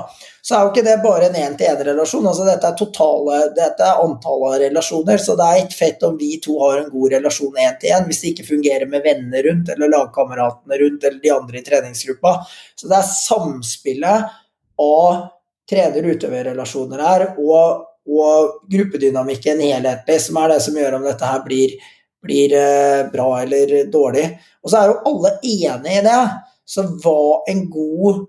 [0.47, 2.27] så er jo ikke det bare en én-til-én-relasjon.
[2.29, 6.15] altså Dette er totale, dette er antallet av relasjoner, så det er ikke fett om
[6.19, 9.91] vi to har en god relasjon én-til-én hvis det ikke fungerer med venner rundt, eller
[9.91, 12.33] lagkameratene rundt, eller de andre i treningsgruppa.
[12.79, 14.31] Så det er samspillet
[14.87, 15.21] av
[15.67, 21.75] trener-utøver-relasjoner her, og, og, gruppedynamikken helhetlig, som er det som gjør om dette her blir,
[22.23, 24.29] blir eh, bra eller dårlig.
[24.63, 26.21] Og så er jo alle enige i det.
[26.67, 28.25] Så hva en god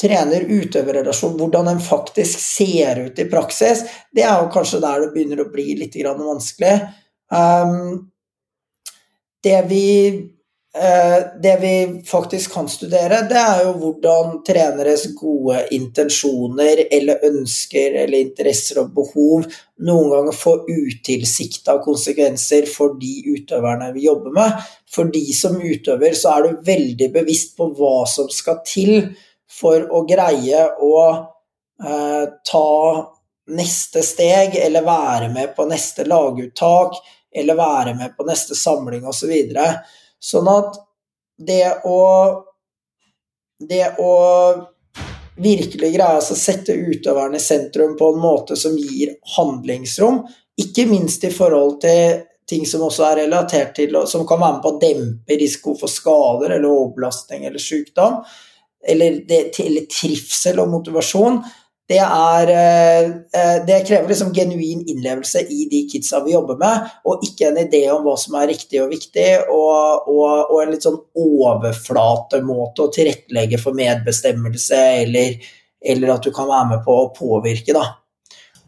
[0.00, 3.82] trener-utøver-relasjon, hvordan den faktisk ser ut i praksis,
[4.12, 6.74] det er jo kanskje der det begynner å bli litt vanskelig.
[7.32, 8.10] Um,
[9.42, 9.86] det, vi,
[11.42, 18.18] det vi faktisk kan studere, det er jo hvordan treneres gode intensjoner eller ønsker eller
[18.18, 19.46] interesser og behov
[19.84, 24.62] noen ganger får utilsikta konsekvenser for de utøverne vi jobber med.
[24.88, 29.10] For de som utøver, så er du veldig bevisst på hva som skal til
[29.52, 32.70] for å greie å eh, ta
[33.56, 36.96] neste steg, eller være med på neste laguttak,
[37.36, 39.28] eller være med på neste samling osv.
[39.28, 39.68] Så
[40.26, 40.80] sånn at
[41.38, 42.00] det å
[43.56, 44.12] Det å
[45.40, 50.18] virkelig greie å sette utøveren i sentrum på en måte som gir handlingsrom,
[50.60, 54.62] ikke minst i forhold til ting som også er relatert til, som kan være med
[54.64, 58.20] på å dempe risiko for skader eller overbelastning eller sykdom,
[58.86, 61.40] eller, det, eller trivsel og motivasjon,
[61.86, 63.10] det, er, eh,
[63.40, 67.60] eh, det krever liksom genuin innlevelse i de kidsa vi jobber med, og ikke en
[67.62, 72.82] idé om hva som er riktig og viktig, og, og, og en litt sånn overflatemåte
[72.82, 75.38] å tilrettelegge for medbestemmelse, eller,
[75.78, 77.86] eller, at du kan være med på å påvirke, da.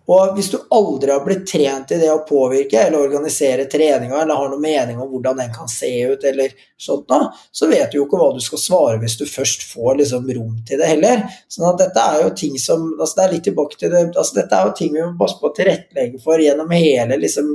[0.09, 4.39] Og hvis du aldri har blitt trent i det å påvirke eller organisere treninga, eller
[4.41, 7.99] har noen mening om hvordan den kan se ut, eller sånt noe, så vet du
[7.99, 11.27] jo ikke hva du skal svare hvis du først får liksom rom til det heller.
[11.53, 14.39] Sånn at dette er jo ting som altså Det er litt tilbake til det altså
[14.39, 17.53] Dette er jo ting vi må passe på å tilrettelegge for gjennom hele liksom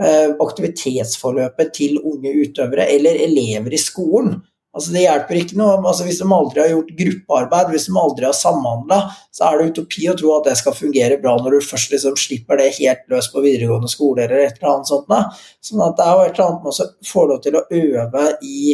[0.00, 4.38] eh, aktivitetsforløpet til unge utøvere eller elever i skolen.
[4.74, 8.26] Altså Det hjelper ikke noe altså Hvis de aldri har gjort gruppearbeid, hvis de aldri
[8.26, 9.00] har samhandla,
[9.34, 12.16] så er det utopi å tro at det skal fungere bra når du først liksom
[12.18, 15.06] slipper det helt løs på videregående skole eller et eller annet sånt.
[15.10, 15.20] Da.
[15.62, 18.24] Sånn at det er jo et eller annet med å få lov til å øve
[18.42, 18.64] i,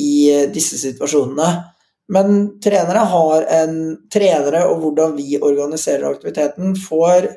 [0.00, 0.14] i
[0.54, 1.50] disse situasjonene.
[2.08, 3.74] Men trenere har en
[4.08, 7.28] Trenere og hvordan vi organiserer aktiviteten, får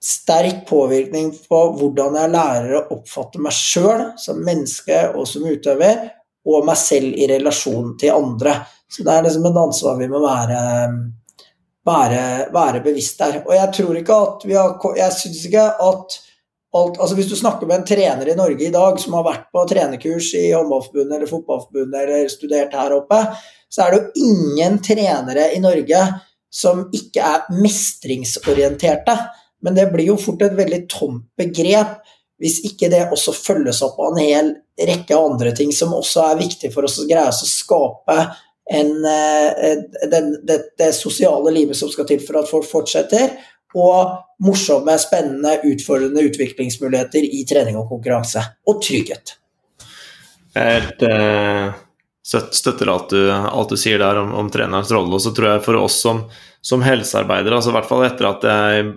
[0.00, 6.08] sterk påvirkning på hvordan jeg lærer å oppfatte meg sjøl som menneske og som utøver,
[6.46, 8.54] og meg selv i relasjon til andre.
[8.90, 10.62] Så det er liksom et ansvar vi må være,
[11.86, 13.42] være, være bevisst der.
[13.44, 16.18] Og jeg tror ikke at vi har Jeg syns ikke at
[16.70, 19.48] alt Altså hvis du snakker med en trener i Norge i dag som har vært
[19.50, 23.18] på trenerkurs i Håndballforbundet eller Fotballforbundet eller studert her oppe,
[23.70, 26.04] så er det jo ingen trenere i Norge
[26.50, 29.16] som ikke er mestringsorienterte.
[29.66, 31.98] Men det blir jo fort et veldig tomt begrep
[32.40, 36.40] hvis ikke det også følges opp av en hel rekke andre ting som også er
[36.40, 38.16] viktig for oss å greie oss å skape
[38.70, 43.34] en, eh, den, det, det, sosiale livet som skal til for at folk fortsetter,
[43.74, 48.42] og morsomme, spennende, utfordrende utviklingsmuligheter i trening og konkurranse.
[48.70, 49.36] Og trygghet.
[50.54, 51.76] Jeg helt, uh,
[52.26, 55.14] støtter alt du, alt du, sier der om, om trenerens rolle.
[55.14, 56.24] Og så tror jeg for oss som,
[56.62, 58.90] som helsearbeidere, altså i hvert fall etter at jeg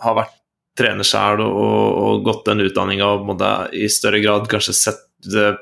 [0.00, 0.40] har vært
[0.78, 3.44] trener sjøl og, og, gått den utdanninga og
[3.74, 5.02] i større grad kanskje sett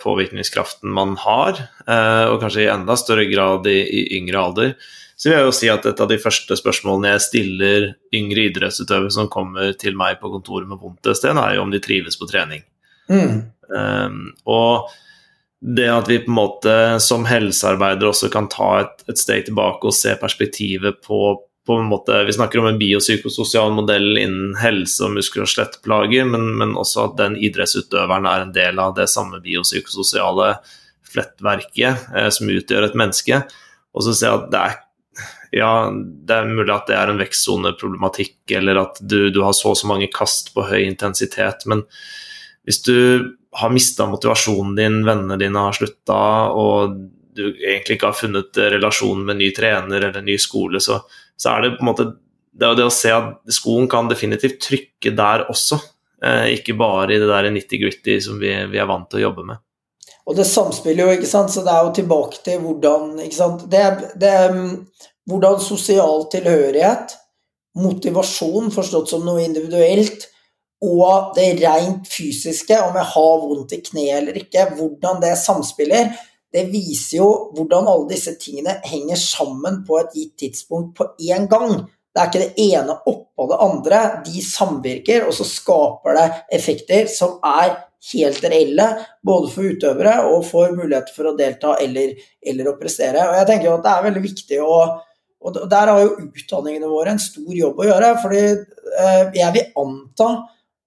[0.02, 4.72] påvirkningskraften man har, eh, og kanskje i enda større grad i, i, yngre alder,
[5.14, 7.86] så vil jeg jo si at et av de første spørsmålene jeg stiller
[8.16, 11.70] yngre idrettsutøvere som kommer til meg på kontoret med vondt et sted, er jo om
[11.70, 12.64] de trives på trening.
[13.06, 13.38] Mm.
[13.70, 14.18] Um,
[14.50, 14.90] og
[15.62, 16.74] det at vi på en måte
[17.04, 21.22] som helsearbeidere også kan ta et, et steg tilbake og se perspektivet på
[21.66, 26.26] på en måte, Vi snakker om en biopsykososial modell innen helse og muskel- og skjelettplager,
[26.26, 30.56] men, men, også at den idrettsutøveren er en del av det samme biopsykososiale
[31.12, 33.42] flettverket eh, som utgjør et menneske.
[33.94, 34.80] Og så ser jeg at det er
[35.52, 39.74] ja, det er mulig at det er en vekstsoneproblematikk, eller at du, du har så
[39.74, 41.84] og så mange kast på høy intensitet, men
[42.64, 42.96] hvis du
[43.60, 46.22] har mista motivasjonen din, vennene dine har slutta,
[46.56, 46.96] og
[47.36, 51.02] du egentlig ikke har funnet relasjonen med ny trener eller ny skole, så,
[51.42, 52.08] så er det på en måte
[52.52, 55.78] det, det å se at skoen kan definitivt trykke der også,
[56.24, 59.46] eh, ikke bare i det der nitty-gritty som vi, vi, er vant til å jobbe
[59.48, 59.62] med.
[60.28, 63.64] Og det samspiller jo, ikke sant, så det er jo tilbake til hvordan ikke sant,
[63.72, 63.86] det,
[64.20, 64.34] det,
[65.30, 67.16] hvordan sosial tilhørighet,
[67.80, 70.28] motivasjon forstått som noe individuelt,
[70.82, 76.10] og det rent fysiske, om jeg har vondt i kneet eller ikke, hvordan det samspiller,
[76.52, 81.48] det viser jo hvordan alle disse tingene henger sammen på et gitt tidspunkt på én
[81.50, 81.78] gang.
[82.12, 84.00] Det er ikke det ene oppå det andre.
[84.26, 86.26] De samvirker, og så skaper det
[86.58, 87.78] effekter som er
[88.12, 88.88] helt reelle,
[89.24, 92.12] både for utøvere og for muligheter for å delta eller,
[92.44, 93.24] eller å prestere.
[93.30, 94.76] Og jeg tenker at det er veldig viktig å
[95.42, 98.10] Og der har jo utdanningene våre en stor jobb å gjøre.
[98.22, 98.42] fordi
[99.02, 100.28] eh, jeg vil anta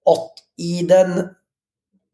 [0.08, 1.18] at i den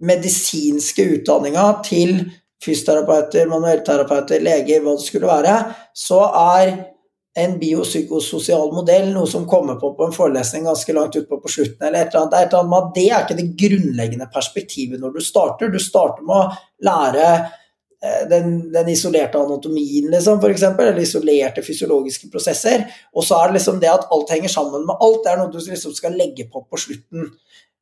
[0.03, 2.17] medisinske utdanninga til
[2.63, 5.57] fysioterapeuter, manuellterapeuter, leger, hva det skulle være,
[5.99, 6.75] så er
[7.39, 11.87] en biopsykososial modell noe som kommer på på en forelesning ganske langt utpå på slutten,
[11.87, 12.35] eller et eller annet.
[12.35, 15.73] Det er, et eller annet men det er ikke det grunnleggende perspektivet når du starter.
[15.73, 22.29] Du starter med å lære eh, den, den, isolerte anatomien, liksom, eksempel, eller isolerte fysiologiske
[22.35, 22.85] prosesser.
[23.17, 25.25] Og så er det liksom det at alt henger sammen med alt.
[25.25, 27.33] Det er noe du liksom skal legge på på slutten.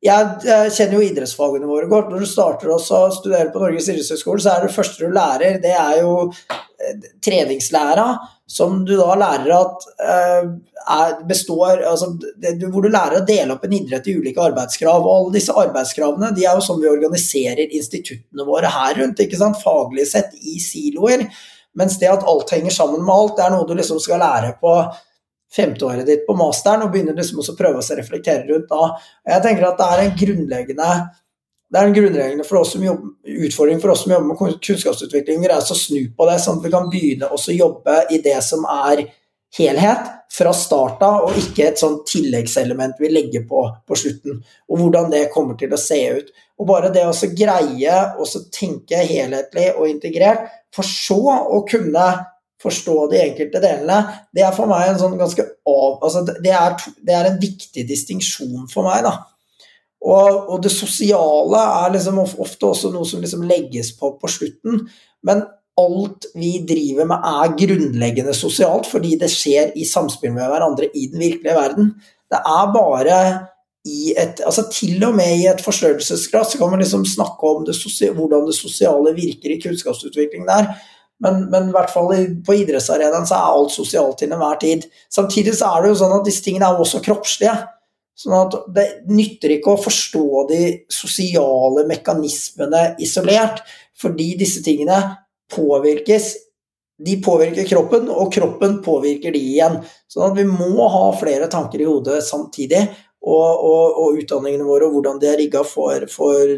[0.01, 2.09] Jeg kjenner jo idrettsfagene våre godt.
[2.09, 5.75] Når du starter å studere på Norges idrettshøgskole, så er det første du lærer, det
[5.77, 8.07] er jo eh, treningslæra,
[8.49, 9.85] som du da lærer at
[10.89, 12.09] er, består altså,
[12.41, 15.05] det, Hvor du lærer å dele opp en idrett i ulike arbeidskrav.
[15.05, 19.39] Og alle disse arbeidskravene de er jo sånn vi organiserer instituttene våre her rundt, ikke
[19.39, 19.61] sant?
[19.61, 21.27] faglig sett, i siloer.
[21.77, 24.55] Mens det at alt henger sammen med alt, det er noe du liksom skal lære
[24.59, 24.75] på
[25.55, 28.93] femteåret ditt på masteren og begynner liksom å prøve å reflektere rundt da.
[29.33, 30.93] Jeg tenker at det er en grunnleggende
[31.71, 35.45] det er en grunnleggende for jobber, utfordring for oss som jobber med kunnskapsutvikling.
[35.47, 38.65] er å snu på det, sånn at vi kan begynne å jobbe i det som
[38.67, 39.05] er
[39.55, 44.41] helhet fra start og ikke et sånn tilleggselement vi legger på på slutten.
[44.71, 46.31] Og hvordan det kommer til å se ut.
[46.59, 52.05] Og bare det å greie å tenke helhetlig og integrert, for så å kunne
[52.61, 53.99] forstå de enkelte delene,
[54.35, 55.99] det er for meg en sånn ganske av...
[56.01, 59.15] Altså det, er, det er en viktig distinksjon for meg, da.
[60.01, 64.87] Og, og, det sosiale er liksom ofte også noe som liksom legges på på slutten.
[65.27, 65.43] Men
[65.81, 71.07] alt vi driver med er grunnleggende sosialt, fordi det skjer i samspill med hverandre i
[71.11, 71.93] den virkelige verden.
[72.31, 73.17] Det er bare
[73.81, 77.73] i et altså Til og med i et forstørrelsesglass kan man liksom snakke om det
[78.13, 80.69] hvordan det sosiale virker i kunnskapsutvikling der.
[81.21, 82.11] Men, men, i hvert fall
[82.45, 84.87] på idrettsarenaen så er alt sosialt til enhver tid.
[85.13, 87.55] Samtidig så er det jo sånn at disse tingene er også kroppslige.
[88.17, 90.61] Sånn at det nytter ikke å forstå de
[90.91, 93.61] sosiale mekanismene isolert,
[94.01, 94.97] fordi disse tingene
[95.51, 96.33] påvirkes
[97.01, 99.79] de påvirker kroppen, og kroppen påvirker de igjen.
[100.11, 102.83] Sånn at vi må ha flere tanker i hodet samtidig,
[103.21, 106.55] og, og, og utdanningene våre og hvordan de er rigga for, for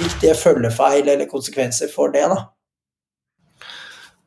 [0.00, 2.24] viktige følgefeil eller konsekvenser for det.
[2.32, 2.42] da.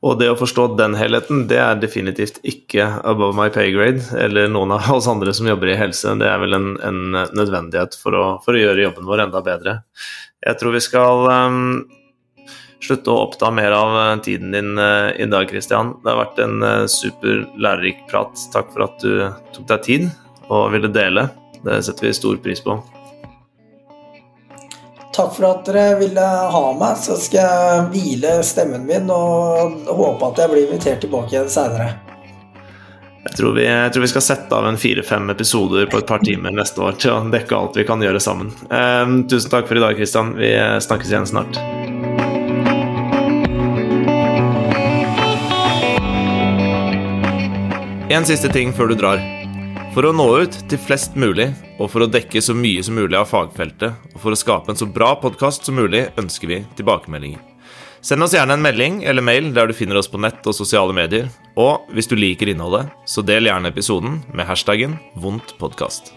[0.05, 4.51] Og det å forstå den helheten, det er definitivt ikke above my pay grade, eller
[4.51, 6.13] noen av oss andre som jobber i helse.
[6.21, 7.01] Det er vel en, en
[7.33, 9.79] nødvendighet for å, for å, gjøre jobben vår enda bedre.
[10.45, 11.63] Jeg tror vi skal um,
[12.85, 15.95] slutte å oppta mer av eh, tiden din uh, i dag, Kristian.
[16.03, 18.45] Det har vært en uh, super lærerik prat.
[18.53, 19.25] Takk for at du
[19.57, 20.11] tok deg tid
[20.51, 21.31] og ville dele.
[21.65, 22.77] Det setter vi stor pris på.
[25.15, 26.23] Takk for at dere ville
[26.55, 26.97] ha meg.
[26.99, 31.93] Så skal jeg hvile stemmen min og håpe at jeg blir invitert tilbake igjen seinere.
[33.25, 36.83] Jeg jeg tror, vi, skal sette av en fire-fem episoder på et par timer neste
[36.83, 38.51] år til å dekke alt vi kan gjøre sammen.
[38.69, 40.35] Eh, tusen takk for i dag, Kristian.
[40.37, 40.51] Vi
[40.85, 41.57] snakkes igjen snart.
[48.13, 49.44] En siste ting før du drar.
[49.95, 51.45] For å nå ut til flest mulig,
[51.79, 54.79] og for å dekke så mye som mulig av fagfeltet, og for å skape en
[54.81, 57.39] så bra podkast som mulig, ønsker vi tilbakemeldinger.
[58.03, 60.91] Send oss gjerne en melding eller mail der du finner oss på nett og sosiale
[60.93, 61.31] medier.
[61.55, 66.11] Og hvis du liker innholdet, så del gjerne episoden med hashtaggen vondtpodkast.